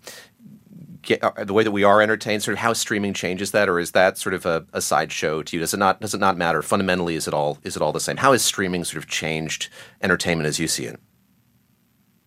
get, 1.05 1.23
uh, 1.23 1.43
the 1.43 1.53
way 1.53 1.63
that 1.63 1.71
we 1.71 1.83
are 1.83 2.01
entertained, 2.01 2.43
sort 2.43 2.53
of 2.53 2.59
how 2.59 2.73
streaming 2.73 3.13
changes 3.13 3.51
that, 3.51 3.69
or 3.69 3.79
is 3.79 3.91
that 3.91 4.17
sort 4.17 4.33
of 4.33 4.45
a, 4.45 4.65
a 4.73 4.81
sideshow 4.81 5.43
to 5.43 5.55
you? 5.55 5.61
Does 5.61 5.73
it 5.73 5.77
not 5.77 6.01
does 6.01 6.13
it 6.13 6.19
not 6.19 6.37
matter? 6.37 6.61
Fundamentally, 6.61 7.15
is 7.15 7.27
it 7.27 7.33
all 7.33 7.57
is 7.63 7.75
it 7.75 7.81
all 7.81 7.93
the 7.93 7.99
same? 7.99 8.17
How 8.17 8.33
has 8.33 8.43
streaming 8.43 8.83
sort 8.83 8.97
of 8.97 9.09
changed 9.09 9.69
entertainment 10.01 10.47
as 10.47 10.59
you 10.59 10.67
see 10.67 10.85
it? 10.85 10.99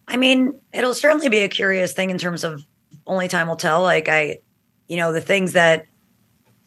I 0.07 0.17
mean, 0.17 0.59
it'll 0.73 0.95
certainly 0.95 1.29
be 1.29 1.41
a 1.41 1.49
curious 1.49 1.93
thing 1.93 2.11
in 2.11 2.19
terms 2.19 2.45
of 2.45 2.65
only 3.07 3.29
time 3.29 3.49
will 3.49 3.57
tell. 3.57 3.83
Like 3.83 4.09
I, 4.09 4.39
you 4.87 4.97
know, 4.97 5.13
the 5.13 5.21
things 5.21 5.53
that 5.53 5.85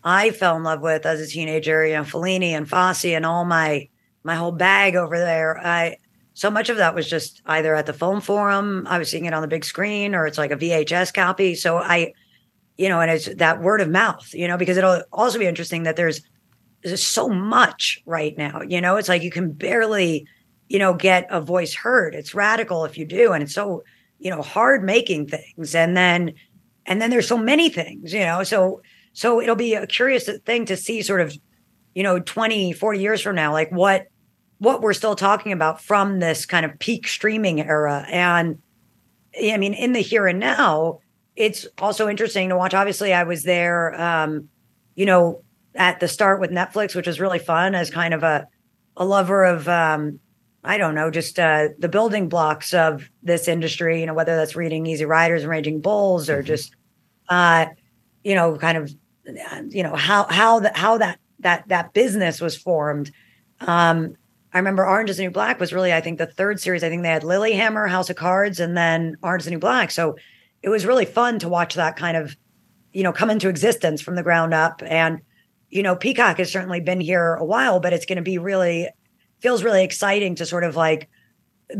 I 0.03 0.31
fell 0.31 0.55
in 0.57 0.63
love 0.63 0.81
with 0.81 1.05
as 1.05 1.19
a 1.19 1.27
teenager, 1.27 1.85
you 1.85 1.93
know, 1.93 2.03
Fellini 2.03 2.49
and 2.49 2.69
Fosse 2.69 3.05
and 3.05 3.25
all 3.25 3.45
my 3.45 3.87
my 4.23 4.35
whole 4.35 4.51
bag 4.51 4.95
over 4.95 5.17
there. 5.17 5.57
I 5.57 5.97
so 6.41 6.49
much 6.49 6.69
of 6.69 6.77
that 6.77 6.95
was 6.95 7.07
just 7.07 7.39
either 7.45 7.75
at 7.75 7.85
the 7.85 7.93
film 7.93 8.19
forum, 8.19 8.87
I 8.89 8.97
was 8.97 9.11
seeing 9.11 9.25
it 9.25 9.33
on 9.35 9.43
the 9.43 9.47
big 9.47 9.63
screen, 9.63 10.15
or 10.15 10.25
it's 10.25 10.39
like 10.39 10.49
a 10.49 10.57
VHS 10.57 11.13
copy. 11.13 11.53
So 11.53 11.77
I, 11.77 12.13
you 12.77 12.89
know, 12.89 12.99
and 12.99 13.11
it's 13.11 13.31
that 13.35 13.61
word 13.61 13.79
of 13.79 13.89
mouth, 13.89 14.27
you 14.33 14.47
know, 14.47 14.57
because 14.57 14.75
it'll 14.75 15.03
also 15.13 15.37
be 15.37 15.45
interesting 15.45 15.83
that 15.83 15.97
there's 15.97 16.23
there's 16.83 17.03
so 17.03 17.29
much 17.29 18.01
right 18.07 18.35
now. 18.39 18.63
You 18.63 18.81
know, 18.81 18.95
it's 18.95 19.07
like 19.07 19.21
you 19.21 19.29
can 19.29 19.51
barely, 19.51 20.25
you 20.67 20.79
know, 20.79 20.95
get 20.95 21.27
a 21.29 21.41
voice 21.41 21.75
heard. 21.75 22.15
It's 22.15 22.33
radical 22.33 22.85
if 22.85 22.97
you 22.97 23.05
do, 23.05 23.33
and 23.33 23.43
it's 23.43 23.53
so, 23.53 23.83
you 24.17 24.31
know, 24.31 24.41
hard 24.41 24.83
making 24.83 25.27
things. 25.27 25.75
And 25.75 25.95
then 25.95 26.33
and 26.87 26.99
then 26.99 27.11
there's 27.11 27.27
so 27.27 27.37
many 27.37 27.69
things, 27.69 28.13
you 28.13 28.25
know. 28.25 28.41
So 28.41 28.81
so 29.13 29.39
it'll 29.39 29.55
be 29.55 29.75
a 29.75 29.85
curious 29.85 30.27
thing 30.43 30.65
to 30.65 30.75
see 30.75 31.03
sort 31.03 31.21
of, 31.21 31.37
you 31.93 32.01
know, 32.01 32.17
20, 32.17 32.73
40 32.73 32.99
years 32.99 33.21
from 33.21 33.35
now, 33.35 33.51
like 33.51 33.71
what 33.71 34.07
what 34.61 34.83
we're 34.83 34.93
still 34.93 35.15
talking 35.15 35.51
about 35.51 35.81
from 35.81 36.19
this 36.19 36.45
kind 36.45 36.67
of 36.67 36.77
peak 36.77 37.07
streaming 37.07 37.59
era. 37.59 38.05
And 38.07 38.61
I 39.35 39.57
mean, 39.57 39.73
in 39.73 39.93
the 39.93 40.01
here 40.01 40.27
and 40.27 40.39
now, 40.39 40.99
it's 41.35 41.65
also 41.79 42.07
interesting 42.07 42.49
to 42.49 42.55
watch. 42.55 42.75
Obviously, 42.75 43.11
I 43.11 43.23
was 43.23 43.41
there, 43.41 43.99
um, 43.99 44.49
you 44.93 45.07
know, 45.07 45.41
at 45.73 45.99
the 45.99 46.07
start 46.07 46.39
with 46.39 46.51
Netflix, 46.51 46.93
which 46.93 47.07
was 47.07 47.19
really 47.19 47.39
fun 47.39 47.73
as 47.73 47.89
kind 47.89 48.13
of 48.13 48.21
a, 48.21 48.47
a 48.95 49.03
lover 49.03 49.45
of, 49.45 49.67
um, 49.67 50.19
I 50.63 50.77
don't 50.77 50.93
know, 50.93 51.09
just 51.09 51.39
uh, 51.39 51.69
the 51.79 51.89
building 51.89 52.29
blocks 52.29 52.71
of 52.71 53.09
this 53.23 53.47
industry, 53.47 54.01
you 54.01 54.05
know, 54.05 54.13
whether 54.13 54.35
that's 54.35 54.55
reading 54.55 54.85
Easy 54.85 55.05
Riders 55.05 55.41
and 55.41 55.49
Raging 55.49 55.81
Bulls 55.81 56.29
or 56.29 56.37
mm-hmm. 56.37 56.45
just, 56.45 56.75
uh, 57.29 57.65
you 58.23 58.35
know, 58.35 58.55
kind 58.57 58.77
of, 58.77 58.93
you 59.73 59.81
know, 59.81 59.95
how, 59.95 60.27
how 60.29 60.59
that, 60.59 60.77
how 60.77 60.99
that, 60.99 61.17
that, 61.39 61.67
that 61.69 61.93
business 61.93 62.39
was 62.39 62.55
formed. 62.55 63.11
Um, 63.61 64.17
I 64.53 64.57
remember 64.57 64.85
Orange 64.85 65.09
is 65.09 65.17
the 65.17 65.23
New 65.23 65.31
Black 65.31 65.59
was 65.59 65.71
really, 65.71 65.93
I 65.93 66.01
think, 66.01 66.17
the 66.17 66.25
third 66.25 66.59
series. 66.59 66.83
I 66.83 66.89
think 66.89 67.03
they 67.03 67.09
had 67.09 67.23
Lilyhammer, 67.23 67.89
House 67.89 68.09
of 68.09 68.17
Cards, 68.17 68.59
and 68.59 68.75
then 68.75 69.15
Orange 69.23 69.41
is 69.41 69.45
the 69.45 69.51
New 69.51 69.59
Black. 69.59 69.91
So 69.91 70.17
it 70.61 70.69
was 70.69 70.85
really 70.85 71.05
fun 71.05 71.39
to 71.39 71.49
watch 71.49 71.75
that 71.75 71.95
kind 71.95 72.17
of, 72.17 72.35
you 72.91 73.03
know, 73.03 73.13
come 73.13 73.29
into 73.29 73.49
existence 73.49 74.01
from 74.01 74.15
the 74.15 74.23
ground 74.23 74.53
up. 74.53 74.81
And, 74.85 75.21
you 75.69 75.83
know, 75.83 75.95
Peacock 75.95 76.37
has 76.37 76.51
certainly 76.51 76.81
been 76.81 76.99
here 76.99 77.35
a 77.35 77.45
while, 77.45 77.79
but 77.79 77.93
it's 77.93 78.05
going 78.05 78.17
to 78.17 78.21
be 78.21 78.37
really, 78.37 78.89
feels 79.39 79.63
really 79.63 79.83
exciting 79.83 80.35
to 80.35 80.45
sort 80.45 80.63
of 80.63 80.75
like 80.75 81.09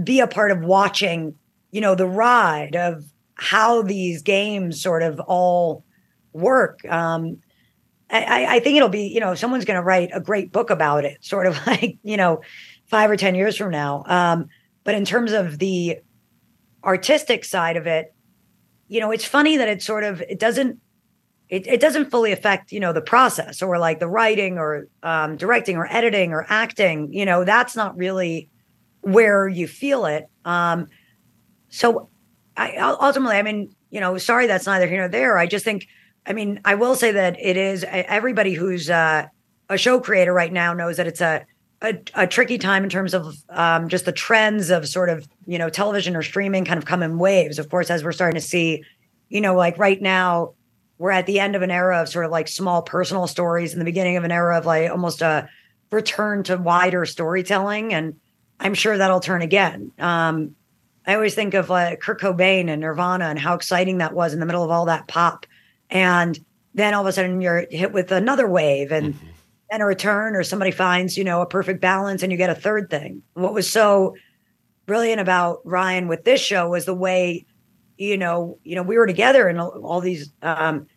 be 0.04 0.22
a 0.22 0.28
part 0.28 0.52
of 0.52 0.62
watching, 0.62 1.36
you 1.72 1.82
know, 1.82 1.96
the 1.96 2.08
ride 2.08 2.76
of 2.76 3.04
how 3.36 3.82
these 3.82 4.22
games 4.22 4.82
sort 4.82 5.04
of 5.04 5.20
all 5.20 5.84
work. 6.32 6.80
Um, 6.86 7.42
I, 8.12 8.56
I 8.56 8.60
think 8.60 8.76
it'll 8.76 8.90
be, 8.90 9.08
you 9.08 9.20
know, 9.20 9.36
someone's 9.36 9.66
going 9.66 9.80
to 9.80 9.84
write 9.84 10.10
a 10.14 10.20
great 10.20 10.52
book 10.52 10.70
about 10.70 11.06
it, 11.06 11.24
sort 11.24 11.48
of 11.48 11.58
like, 11.68 11.98
you 12.04 12.18
know, 12.18 12.42
five 12.88 13.10
or 13.10 13.16
10 13.16 13.36
years 13.36 13.56
from 13.56 13.72
now. 13.72 14.04
Um, 14.06 14.48
but 14.84 14.96
in 14.96 15.06
terms 15.06 15.32
of 15.32 15.60
the 15.60 16.00
artistic 16.84 17.46
side 17.46 17.78
of 17.78 17.88
it, 17.88 18.14
you 18.88 19.00
know, 19.00 19.12
it's 19.12 19.26
funny 19.26 19.58
that 19.58 19.70
it 19.70 19.82
sort 19.82 20.04
of, 20.04 20.22
it 20.22 20.40
doesn't, 20.40 20.80
it, 21.48 21.68
it 21.68 21.80
doesn't 21.80 22.12
fully 22.12 22.32
affect, 22.32 22.72
you 22.72 22.80
know, 22.80 22.92
the 22.92 23.02
process 23.02 23.62
or 23.62 23.78
like 23.78 24.00
the 24.00 24.08
writing 24.08 24.58
or 24.58 24.88
um, 25.04 25.38
directing 25.38 25.78
or 25.78 25.88
editing 25.92 26.34
or 26.34 26.46
acting, 26.50 27.14
you 27.14 27.26
know, 27.26 27.46
that's 27.46 27.76
not 27.76 27.96
really 27.98 28.50
where 29.02 29.48
you 29.48 29.68
feel 29.68 30.06
it. 30.06 30.30
Um, 30.44 30.88
so 31.70 32.10
I 32.58 32.76
ultimately, 32.78 33.38
I 33.38 33.42
mean, 33.42 33.74
you 33.90 34.00
know, 34.00 34.18
sorry, 34.18 34.48
that's 34.48 34.66
neither 34.66 34.88
here 34.88 35.00
nor 35.00 35.10
there. 35.10 35.38
I 35.38 35.46
just 35.46 35.64
think, 35.66 35.88
I 36.26 36.34
mean, 36.34 36.62
I 36.66 36.76
will 36.76 36.96
say 36.96 37.12
that 37.12 37.38
it 37.40 37.58
is 37.58 37.84
everybody 37.90 38.54
who's 38.54 38.90
uh, 38.90 39.28
a 39.70 39.78
show 39.78 40.00
creator 40.00 40.34
right 40.34 40.52
now 40.52 40.74
knows 40.74 40.98
that 40.98 41.08
it's 41.08 41.22
a 41.22 41.46
a, 41.82 42.00
a 42.14 42.28
tricky 42.28 42.60
time 42.60 42.84
in 42.84 42.90
terms 42.90 43.14
of 43.14 43.36
um, 43.50 43.90
just 43.90 44.06
the 44.06 44.12
trends 44.12 44.70
of 44.70 44.88
sort 44.88 45.10
of 45.10 45.28
you 45.48 45.58
know 45.58 45.70
television 45.70 46.16
or 46.16 46.22
streaming 46.22 46.66
kind 46.66 46.78
of 46.78 46.86
come 46.86 47.02
in 47.02 47.18
waves. 47.18 47.58
Of 47.58 47.70
course, 47.70 47.90
as 47.90 48.04
we're 48.04 48.12
starting 48.12 48.40
to 48.40 48.46
see, 48.46 48.84
you 49.30 49.42
know, 49.42 49.56
like 49.56 49.78
right 49.78 50.02
now 50.02 50.54
we're 50.98 51.12
at 51.12 51.26
the 51.26 51.40
end 51.40 51.56
of 51.56 51.64
an 51.64 51.72
era 51.72 52.00
of 52.02 52.10
sort 52.10 52.26
of 52.26 52.32
like 52.32 52.48
small 52.48 52.84
personal 52.84 53.26
stories 53.26 53.74
and 53.74 53.82
the 53.82 53.86
beginning 53.86 54.18
of 54.18 54.24
an 54.24 54.32
era 54.32 54.58
of 54.58 54.66
like 54.66 54.92
almost 54.92 55.22
a 55.24 55.50
return 55.92 56.44
to 56.44 56.58
wider 56.58 57.06
storytelling, 57.06 57.94
and 57.94 58.20
I'm 58.60 58.76
sure 58.76 58.98
that'll 58.98 59.20
turn 59.20 59.42
again. 59.42 59.92
Um, 59.98 60.56
I 61.08 61.16
always 61.16 61.34
think 61.34 61.56
of 61.56 61.70
like 61.70 62.00
Kurt 62.00 62.22
Cobain 62.22 62.70
and 62.70 62.82
Nirvana 62.82 63.26
and 63.26 63.40
how 63.40 63.56
exciting 63.56 63.98
that 63.98 64.14
was 64.14 64.34
in 64.34 64.40
the 64.40 64.46
middle 64.46 64.64
of 64.64 64.70
all 64.70 64.86
that 64.86 65.08
pop 65.08 65.48
and 65.92 66.40
then 66.74 66.94
all 66.94 67.02
of 67.02 67.08
a 67.08 67.12
sudden 67.12 67.42
you're 67.42 67.68
hit 67.70 67.92
with 67.92 68.12
another 68.12 68.48
wave 68.48 68.92
and 68.92 69.14
mm-hmm. 69.14 69.28
then 69.70 69.82
a 69.82 69.86
return 69.86 70.36
or 70.36 70.44
somebody 70.44 70.72
finds 70.72 71.18
you 71.18 71.24
know 71.24 71.42
a 71.42 71.46
perfect 71.46 71.82
balance 71.82 72.24
and 72.24 72.32
you 72.32 72.38
get 72.38 72.50
a 72.50 72.56
third 72.56 72.90
thing. 72.90 73.22
What 73.34 73.54
was 73.54 73.70
so 73.70 74.16
brilliant 74.86 75.22
about 75.22 75.60
ryan 75.64 76.08
with 76.08 76.24
this 76.24 76.42
show 76.42 76.70
was 76.70 76.86
the 76.86 76.96
way 76.96 77.46
you 77.98 78.18
know 78.18 78.58
you 78.64 78.76
know 78.76 78.84
we 78.84 78.98
were 78.98 79.06
together 79.06 79.48
in 79.48 79.60
all 79.60 80.02
these 80.02 80.32
um 80.42 80.88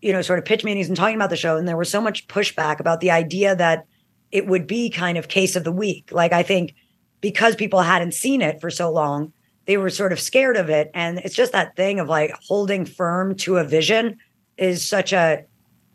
you 0.00 0.12
know 0.12 0.22
sort 0.22 0.38
of 0.38 0.44
pitch 0.44 0.64
meetings 0.64 0.88
and 0.88 0.96
talking 0.96 1.16
about 1.16 1.30
the 1.30 1.36
show. 1.36 1.56
And 1.56 1.66
there 1.66 1.76
was 1.76 1.90
so 1.90 2.00
much 2.00 2.28
pushback 2.28 2.78
about 2.78 3.00
the 3.00 3.10
idea 3.10 3.56
that 3.56 3.86
it 4.30 4.46
would 4.46 4.66
be 4.66 4.90
kind 4.90 5.18
of 5.18 5.28
case 5.28 5.56
of 5.56 5.64
the 5.64 5.72
week. 5.72 6.10
Like 6.12 6.32
i 6.32 6.42
think 6.42 6.74
because 7.20 7.56
people 7.56 7.80
hadn't 7.80 8.12
seen 8.12 8.42
it 8.42 8.60
for 8.60 8.68
so 8.68 8.92
long 8.92 9.32
they 9.66 9.76
were 9.76 9.90
sort 9.90 10.12
of 10.12 10.20
scared 10.20 10.56
of 10.56 10.68
it. 10.70 10.90
And 10.94 11.18
it's 11.18 11.34
just 11.34 11.52
that 11.52 11.76
thing 11.76 12.00
of 12.00 12.08
like 12.08 12.32
holding 12.46 12.84
firm 12.84 13.36
to 13.36 13.58
a 13.58 13.64
vision 13.64 14.18
is 14.56 14.86
such 14.86 15.12
a 15.12 15.44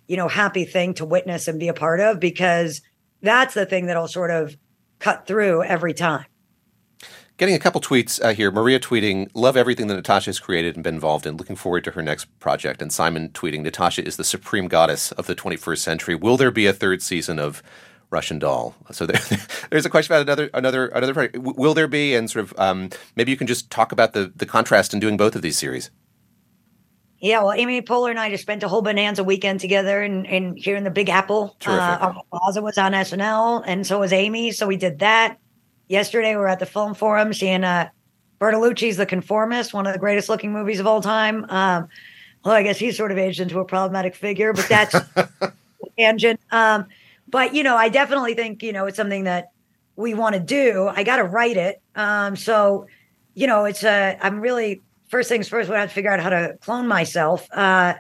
you 0.08 0.18
know 0.18 0.28
happy 0.28 0.66
thing 0.66 0.94
to 0.96 1.06
witness 1.06 1.48
and 1.48 1.60
be 1.60 1.68
a 1.68 1.74
part 1.74 2.00
of 2.00 2.20
because 2.20 2.82
that's 3.22 3.54
the 3.54 3.66
thing 3.66 3.88
that'll 3.88 4.08
sort 4.08 4.32
of 4.32 4.56
cut 5.00 5.28
through 5.28 5.64
every 5.64 5.94
time 5.94 6.26
Getting 7.38 7.54
a 7.54 7.60
couple 7.60 7.80
tweets 7.80 8.20
uh, 8.24 8.34
here. 8.34 8.50
Maria 8.50 8.80
tweeting, 8.80 9.30
love 9.36 9.56
everything 9.56 9.86
that 9.88 9.96
Natasha 9.96 10.30
has 10.30 10.40
created 10.40 10.74
and 10.74 10.84
been 10.84 10.96
involved 10.96 11.28
in. 11.28 11.38
Looking 11.38 11.56
forward 11.56 11.84
to 11.84 11.92
her 11.92 12.02
next 12.02 12.26
project. 12.40 12.82
And 12.82 12.92
Simon 12.92 13.30
tweeting, 13.30 13.62
Natasha 13.62 14.04
is 14.04 14.18
the 14.18 14.24
supreme 14.24 14.68
goddess 14.68 15.12
of 15.12 15.28
the 15.28 15.36
21st 15.36 15.78
century. 15.78 16.16
Will 16.16 16.36
there 16.36 16.50
be 16.50 16.66
a 16.66 16.74
third 16.74 17.04
season 17.04 17.38
of 17.38 17.62
Russian 18.10 18.40
Doll? 18.40 18.74
So 18.92 19.06
there, 19.06 19.22
there's 19.70 19.86
a 19.86 19.90
question 19.90 20.16
about 20.16 20.24
another 20.24 20.50
another 20.56 20.88
another 20.88 21.14
project. 21.14 21.38
Will 21.38 21.76
there 21.76 21.88
be? 21.88 22.16
And 22.16 22.28
sort 22.28 22.46
of 22.46 22.60
um, 22.60 22.90
maybe 23.16 23.30
you 23.30 23.38
can 23.38 23.46
just 23.46 23.70
talk 23.70 23.92
about 23.92 24.14
the 24.14 24.34
the 24.36 24.48
contrast 24.48 24.96
in 24.96 25.00
doing 25.00 25.16
both 25.16 25.36
of 25.36 25.44
these 25.44 25.60
series. 25.60 25.92
Yeah, 27.20 27.42
well, 27.42 27.54
Amy 27.54 27.82
Poehler 27.82 28.12
and 28.12 28.20
I 28.20 28.30
just 28.30 28.44
spent 28.44 28.62
a 28.62 28.68
whole 28.68 28.84
bonanza 28.84 29.24
weekend 29.24 29.60
together 29.60 30.04
and 30.04 30.26
in, 30.28 30.50
in, 30.50 30.56
here 30.56 30.76
in 30.76 30.84
the 30.84 30.92
Big 30.92 31.10
Apple. 31.10 31.56
Uh, 31.66 32.14
Plaza 32.32 32.62
was 32.62 32.78
on 32.78 32.92
SNL, 32.92 33.64
and 33.66 33.88
so 33.88 34.00
was 34.00 34.14
Amy. 34.14 34.52
So 34.52 34.68
we 34.68 34.78
did 34.78 35.00
that. 35.00 35.40
Yesterday, 35.88 36.32
we 36.32 36.38
were 36.38 36.48
at 36.48 36.60
the 36.60 36.66
Film 36.68 36.94
Forum 36.94 37.34
seeing 37.34 37.64
uh, 37.64 37.90
Bertolucci's 38.40 38.98
The 38.98 39.06
Conformist, 39.06 39.74
one 39.74 39.88
of 39.88 39.94
the 39.94 40.00
greatest 40.00 40.30
looking 40.30 40.52
movies 40.52 40.80
of 40.80 40.86
all 40.86 41.02
time. 41.02 41.46
Um, 41.50 41.88
well, 42.46 42.54
I 42.54 42.62
guess 42.62 42.78
he's 42.78 42.96
sort 42.96 43.12
of 43.12 43.18
aged 43.18 43.40
into 43.40 43.60
a 43.60 43.66
problematic 43.66 44.14
figure, 44.14 44.54
but 44.54 44.68
that's 44.70 44.96
tangent. 45.98 46.40
Um, 46.52 46.86
but 47.28 47.56
you 47.56 47.64
know, 47.64 47.76
I 47.76 47.90
definitely 47.90 48.36
think 48.36 48.62
you 48.62 48.74
know 48.74 48.86
it's 48.86 48.98
something 48.98 49.24
that 49.24 49.52
we 49.96 50.14
want 50.14 50.36
to 50.36 50.40
do. 50.40 50.88
I 50.88 51.04
got 51.04 51.18
to 51.18 51.24
write 51.24 51.58
it, 51.58 51.82
um, 51.96 52.36
so 52.36 52.86
you 53.34 53.48
know, 53.48 53.66
it's 53.66 53.84
a. 53.84 54.14
Uh, 54.14 54.18
I'm 54.22 54.40
really 54.40 54.82
first 55.08 55.30
things 55.30 55.48
first, 55.48 55.70
we 55.70 55.76
have 55.76 55.90
to 55.90 55.94
figure 55.94 56.12
out 56.12 56.20
how 56.20 56.30
to 56.30 56.58
clone 56.62 56.88
myself. 56.88 57.48
Uh, 57.52 57.96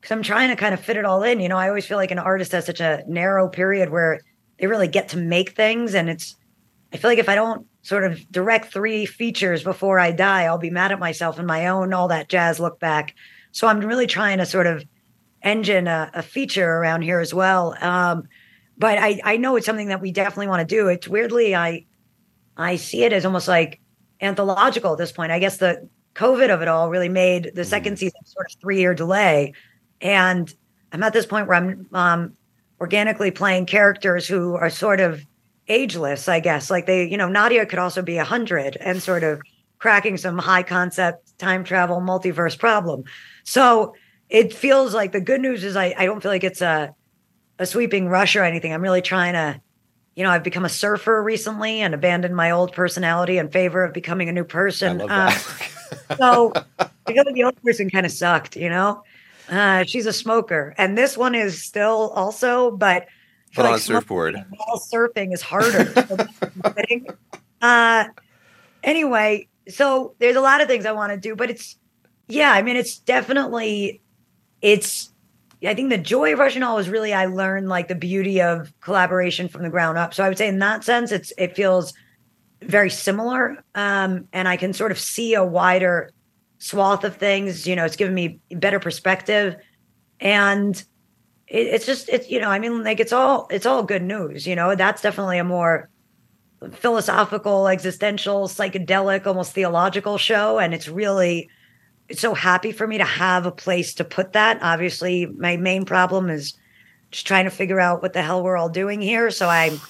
because 0.00 0.12
I'm 0.12 0.22
trying 0.22 0.48
to 0.48 0.56
kind 0.56 0.72
of 0.72 0.80
fit 0.80 0.96
it 0.96 1.04
all 1.04 1.22
in. 1.22 1.40
You 1.40 1.48
know, 1.50 1.58
I 1.58 1.68
always 1.68 1.84
feel 1.84 1.98
like 1.98 2.10
an 2.10 2.18
artist 2.18 2.52
has 2.52 2.64
such 2.64 2.80
a 2.80 3.04
narrow 3.06 3.48
period 3.48 3.90
where 3.90 4.20
they 4.58 4.66
really 4.66 4.88
get 4.88 5.10
to 5.10 5.18
make 5.18 5.50
things. 5.50 5.94
And 5.94 6.08
it's, 6.08 6.36
I 6.92 6.96
feel 6.96 7.10
like 7.10 7.18
if 7.18 7.28
I 7.28 7.34
don't 7.34 7.66
sort 7.82 8.04
of 8.04 8.30
direct 8.30 8.72
three 8.72 9.04
features 9.04 9.62
before 9.62 9.98
I 9.98 10.12
die, 10.12 10.44
I'll 10.44 10.58
be 10.58 10.70
mad 10.70 10.92
at 10.92 10.98
myself 10.98 11.38
and 11.38 11.46
my 11.46 11.66
own, 11.66 11.92
all 11.92 12.08
that 12.08 12.28
jazz 12.28 12.58
look 12.58 12.80
back. 12.80 13.14
So 13.52 13.66
I'm 13.66 13.80
really 13.80 14.06
trying 14.06 14.38
to 14.38 14.46
sort 14.46 14.66
of 14.66 14.84
engine 15.42 15.86
a, 15.86 16.10
a 16.14 16.22
feature 16.22 16.68
around 16.68 17.02
here 17.02 17.20
as 17.20 17.34
well. 17.34 17.76
Um, 17.80 18.24
but 18.76 18.96
I 18.98 19.20
I 19.24 19.36
know 19.36 19.56
it's 19.56 19.66
something 19.66 19.88
that 19.88 20.00
we 20.00 20.12
definitely 20.12 20.48
want 20.48 20.66
to 20.66 20.74
do. 20.74 20.88
It's 20.88 21.06
weirdly 21.06 21.54
I 21.54 21.84
I 22.56 22.76
see 22.76 23.04
it 23.04 23.12
as 23.12 23.26
almost 23.26 23.48
like 23.48 23.80
anthological 24.22 24.92
at 24.92 24.98
this 24.98 25.12
point. 25.12 25.32
I 25.32 25.38
guess 25.38 25.58
the 25.58 25.88
COVID 26.14 26.50
of 26.52 26.62
it 26.62 26.68
all 26.68 26.90
really 26.90 27.08
made 27.08 27.52
the 27.54 27.64
second 27.64 27.98
season 27.98 28.20
sort 28.24 28.46
of 28.52 28.60
three 28.60 28.78
year 28.80 28.94
delay, 28.94 29.52
and 30.00 30.52
I'm 30.92 31.02
at 31.02 31.12
this 31.12 31.26
point 31.26 31.46
where 31.46 31.56
I'm 31.56 31.86
um, 31.92 32.34
organically 32.80 33.30
playing 33.30 33.66
characters 33.66 34.26
who 34.26 34.54
are 34.56 34.70
sort 34.70 35.00
of 35.00 35.24
ageless, 35.68 36.28
I 36.28 36.40
guess. 36.40 36.70
Like 36.70 36.86
they, 36.86 37.04
you 37.08 37.16
know, 37.16 37.28
Nadia 37.28 37.64
could 37.66 37.78
also 37.78 38.02
be 38.02 38.16
a 38.18 38.24
hundred 38.24 38.76
and 38.80 39.02
sort 39.02 39.22
of 39.22 39.40
cracking 39.78 40.16
some 40.16 40.36
high 40.38 40.62
concept 40.64 41.38
time 41.38 41.62
travel 41.64 42.00
multiverse 42.00 42.58
problem. 42.58 43.04
So 43.44 43.94
it 44.28 44.52
feels 44.52 44.94
like 44.94 45.12
the 45.12 45.20
good 45.20 45.40
news 45.40 45.64
is 45.64 45.76
I, 45.76 45.94
I 45.96 46.04
don't 46.06 46.20
feel 46.22 46.30
like 46.32 46.44
it's 46.44 46.60
a 46.60 46.94
a 47.58 47.66
sweeping 47.66 48.08
rush 48.08 48.36
or 48.36 48.42
anything. 48.42 48.72
I'm 48.72 48.82
really 48.82 49.02
trying 49.02 49.34
to, 49.34 49.60
you 50.16 50.24
know, 50.24 50.30
I've 50.30 50.42
become 50.42 50.64
a 50.64 50.68
surfer 50.70 51.22
recently 51.22 51.82
and 51.82 51.94
abandoned 51.94 52.34
my 52.34 52.50
old 52.52 52.72
personality 52.72 53.36
in 53.38 53.50
favor 53.50 53.84
of 53.84 53.92
becoming 53.92 54.28
a 54.28 54.32
new 54.32 54.44
person. 54.44 55.00
I 55.00 55.04
love 55.04 55.10
Uh, 55.10 55.28
that. 55.28 55.70
so 56.16 56.52
like 57.06 57.34
the 57.34 57.44
old 57.44 57.60
person 57.62 57.90
kind 57.90 58.06
of 58.06 58.12
sucked, 58.12 58.56
you 58.56 58.68
know. 58.68 59.02
Uh, 59.48 59.84
she's 59.84 60.06
a 60.06 60.12
smoker, 60.12 60.74
and 60.78 60.96
this 60.96 61.16
one 61.16 61.34
is 61.34 61.62
still 61.64 62.10
also, 62.14 62.70
but 62.70 63.06
But 63.56 63.66
on 63.66 63.74
a 63.74 63.78
surfboard. 63.78 64.36
while 64.50 64.78
surfing 64.78 65.32
is 65.32 65.42
harder. 65.42 65.84
So 66.08 66.16
that's 66.16 66.38
fitting. 66.76 67.06
uh, 67.60 68.04
anyway, 68.84 69.48
so 69.68 70.14
there's 70.18 70.36
a 70.36 70.40
lot 70.40 70.60
of 70.60 70.68
things 70.68 70.86
I 70.86 70.92
want 70.92 71.12
to 71.12 71.18
do, 71.18 71.34
but 71.34 71.50
it's 71.50 71.76
yeah, 72.28 72.52
I 72.52 72.62
mean, 72.62 72.76
it's 72.76 72.98
definitely 72.98 74.00
it's. 74.62 75.12
I 75.62 75.74
think 75.74 75.90
the 75.90 75.98
joy 75.98 76.32
of 76.32 76.38
Russian 76.38 76.62
Doll 76.62 76.78
is 76.78 76.88
really 76.88 77.12
I 77.12 77.26
learned 77.26 77.68
like 77.68 77.88
the 77.88 77.94
beauty 77.94 78.40
of 78.40 78.72
collaboration 78.80 79.46
from 79.48 79.62
the 79.62 79.68
ground 79.68 79.98
up. 79.98 80.14
So 80.14 80.24
I 80.24 80.28
would 80.28 80.38
say 80.38 80.48
in 80.48 80.58
that 80.60 80.84
sense, 80.84 81.12
it's 81.12 81.32
it 81.36 81.54
feels 81.54 81.92
very 82.62 82.90
similar, 82.90 83.62
um, 83.74 84.28
and 84.32 84.46
I 84.48 84.56
can 84.56 84.72
sort 84.72 84.92
of 84.92 84.98
see 84.98 85.34
a 85.34 85.44
wider 85.44 86.10
swath 86.58 87.04
of 87.04 87.16
things. 87.16 87.66
You 87.66 87.76
know, 87.76 87.84
it's 87.84 87.96
given 87.96 88.14
me 88.14 88.40
better 88.50 88.78
perspective, 88.78 89.56
and 90.20 90.76
it, 91.46 91.66
it's 91.66 91.86
just 91.86 92.08
it's 92.08 92.30
you 92.30 92.40
know, 92.40 92.50
I 92.50 92.58
mean, 92.58 92.84
like 92.84 93.00
it's 93.00 93.12
all 93.12 93.46
it's 93.50 93.66
all 93.66 93.82
good 93.82 94.02
news. 94.02 94.46
You 94.46 94.56
know, 94.56 94.74
that's 94.74 95.02
definitely 95.02 95.38
a 95.38 95.44
more 95.44 95.88
philosophical, 96.72 97.68
existential, 97.68 98.46
psychedelic, 98.46 99.26
almost 99.26 99.52
theological 99.52 100.18
show, 100.18 100.58
and 100.58 100.74
it's 100.74 100.88
really 100.88 101.48
it's 102.08 102.20
so 102.20 102.34
happy 102.34 102.72
for 102.72 102.86
me 102.86 102.98
to 102.98 103.04
have 103.04 103.46
a 103.46 103.52
place 103.52 103.94
to 103.94 104.04
put 104.04 104.32
that. 104.32 104.58
Obviously, 104.62 105.26
my 105.26 105.56
main 105.56 105.84
problem 105.84 106.28
is 106.28 106.58
just 107.10 107.26
trying 107.26 107.44
to 107.44 107.50
figure 107.50 107.80
out 107.80 108.02
what 108.02 108.12
the 108.12 108.22
hell 108.22 108.42
we're 108.42 108.56
all 108.56 108.68
doing 108.68 109.00
here. 109.00 109.30
So 109.30 109.48
I'm 109.48 109.80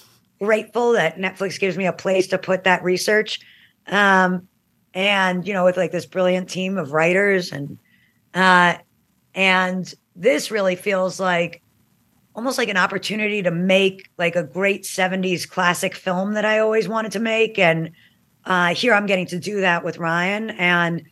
grateful 0.41 0.93
that 0.93 1.17
Netflix 1.17 1.59
gives 1.59 1.77
me 1.77 1.85
a 1.85 1.93
place 1.93 2.27
to 2.27 2.37
put 2.37 2.63
that 2.63 2.83
research. 2.83 3.39
Um, 3.87 4.47
and 4.93 5.47
you 5.47 5.53
know, 5.53 5.65
with 5.65 5.77
like 5.77 5.91
this 5.91 6.05
brilliant 6.05 6.49
team 6.49 6.77
of 6.77 6.91
writers 6.91 7.51
and 7.51 7.77
uh 8.33 8.75
and 9.35 9.93
this 10.15 10.51
really 10.51 10.75
feels 10.75 11.19
like 11.19 11.61
almost 12.35 12.57
like 12.57 12.69
an 12.69 12.77
opportunity 12.77 13.41
to 13.43 13.51
make 13.51 14.09
like 14.17 14.35
a 14.35 14.43
great 14.43 14.83
70s 14.83 15.47
classic 15.47 15.95
film 15.95 16.33
that 16.33 16.43
I 16.43 16.59
always 16.59 16.87
wanted 16.89 17.13
to 17.13 17.19
make. 17.19 17.57
And 17.59 17.91
uh 18.45 18.73
here 18.73 18.93
I'm 18.93 19.05
getting 19.05 19.27
to 19.27 19.39
do 19.39 19.61
that 19.61 19.83
with 19.85 19.97
Rian. 19.97 20.53
And 20.57 21.03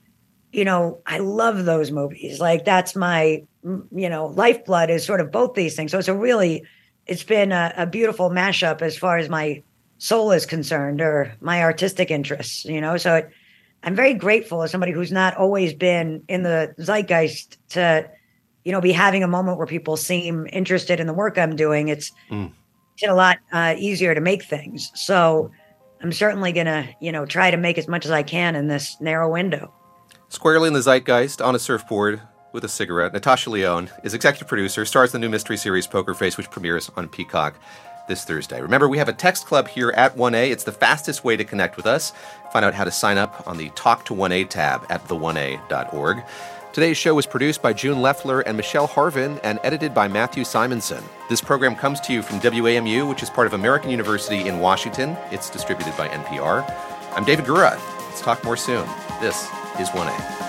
you 0.52 0.66
know, 0.66 1.02
I 1.06 1.20
love 1.20 1.66
those 1.66 1.92
movies. 1.92 2.40
Like 2.40 2.66
that's 2.66 2.96
my, 2.96 3.44
you 3.64 4.10
know, 4.10 4.26
lifeblood 4.26 4.90
is 4.90 5.06
sort 5.06 5.22
of 5.22 5.32
both 5.32 5.54
these 5.54 5.76
things. 5.76 5.92
So 5.92 6.00
it's 6.00 6.08
a 6.08 6.16
really, 6.16 6.64
it's 7.10 7.24
been 7.24 7.52
a, 7.52 7.74
a 7.76 7.86
beautiful 7.88 8.30
mashup 8.30 8.82
as 8.84 8.96
far 8.98 9.18
as 9.18 9.30
my 9.30 9.64
soul 9.98 10.32
is 10.32 10.46
concerned 10.46 11.02
or 11.02 11.34
my 11.42 11.64
artistic 11.64 12.12
interests, 12.12 12.64
you 12.66 12.80
know. 12.80 12.98
So 12.98 13.16
it, 13.16 13.30
I'm 13.84 13.96
very 13.96 14.14
grateful 14.14 14.62
as 14.62 14.72
somebody 14.72 14.92
who's 14.92 15.12
not 15.12 15.36
always 15.36 15.74
been 15.74 16.24
in 16.28 16.44
the 16.44 16.74
zeitgeist 16.80 17.58
to, 17.70 18.10
you 18.64 18.72
know, 18.72 18.80
be 18.80 18.92
having 18.92 19.24
a 19.24 19.28
moment 19.28 19.58
where 19.58 19.66
people 19.66 19.98
seem 19.98 20.48
interested 20.54 21.00
in 21.00 21.08
the 21.08 21.14
work 21.14 21.38
I'm 21.38 21.56
doing. 21.56 21.88
It's, 21.88 22.12
Mm. 22.30 22.52
it's 22.96 23.10
a 23.10 23.16
lot 23.16 23.40
uh, 23.52 23.74
easier 23.78 24.14
to 24.14 24.22
make 24.22 24.44
things. 24.44 24.92
So 24.94 25.50
I'm 26.04 26.12
certainly 26.12 26.52
gonna, 26.52 26.88
you 27.02 27.12
know, 27.12 27.26
try 27.26 27.50
to 27.50 27.58
make 27.58 27.78
as 27.80 27.88
much 27.88 28.06
as 28.06 28.12
I 28.12 28.22
can 28.22 28.56
in 28.56 28.68
this 28.68 29.02
narrow 29.02 29.32
window. 29.32 29.74
Squarely 30.30 30.68
in 30.68 30.74
the 30.74 30.82
zeitgeist, 30.82 31.42
on 31.42 31.56
a 31.56 31.60
surfboard 31.60 32.22
with 32.52 32.64
a 32.64 32.70
cigarette, 32.70 33.14
Natasha 33.14 33.50
Lyonne 33.50 33.90
is 34.04 34.14
executive 34.14 34.48
producer, 34.48 34.86
stars 34.86 35.12
the 35.12 35.20
new 35.20 35.30
mystery 35.30 35.58
series 35.58 35.88
Poker 35.88 36.14
Face, 36.14 36.38
which 36.38 36.50
premieres 36.50 36.90
on 36.96 37.08
Peacock 37.08 37.56
this 38.08 38.26
Thursday. 38.26 38.62
Remember, 38.62 38.90
we 38.90 38.98
have 38.98 39.10
a 39.10 39.14
text 39.14 39.46
club 39.46 39.68
here 39.68 39.92
at 39.92 40.16
1A. 40.18 40.52
It's 40.52 40.64
the 40.64 40.72
fastest 40.72 41.24
way 41.24 41.38
to 41.38 41.44
connect 41.44 41.78
with 41.78 41.86
us. 41.86 42.12
Find 42.52 42.66
out 42.66 42.74
how 42.74 42.84
to 42.84 42.92
sign 42.92 43.18
up 43.18 43.48
on 43.48 43.58
the 43.58 43.70
Talk 43.70 44.06
to 44.06 44.14
1A 44.14 44.50
tab 44.50 44.86
at 44.90 45.08
the1a.org. 45.08 46.24
Today's 46.74 46.98
show 46.98 47.16
was 47.16 47.26
produced 47.26 47.62
by 47.62 47.74
June 47.74 48.02
Leffler 48.02 48.42
and 48.42 48.56
Michelle 48.56 48.88
Harvin 48.88 49.40
and 49.44 49.60
edited 49.64 49.94
by 49.94 50.08
Matthew 50.08 50.44
Simonson. 50.44 51.04
This 51.30 51.42
program 51.42 51.76
comes 51.76 52.00
to 52.02 52.14
you 52.14 52.22
from 52.22 52.40
WAMU, 52.40 53.10
which 53.10 53.24
is 53.24 53.30
part 53.30 53.48
of 53.48 53.54
American 53.54 53.90
University 53.90 54.48
in 54.48 54.60
Washington. 54.60 55.18
It's 55.32 55.50
distributed 55.50 55.96
by 55.98 56.08
NPR. 56.10 56.64
I'm 57.16 57.26
David 57.26 57.46
Gura. 57.46 57.80
Let's 58.08 58.22
talk 58.22 58.44
more 58.44 58.58
soon. 58.58 58.88
This 59.20 59.48
is 59.80 59.90
1A. 59.90 60.49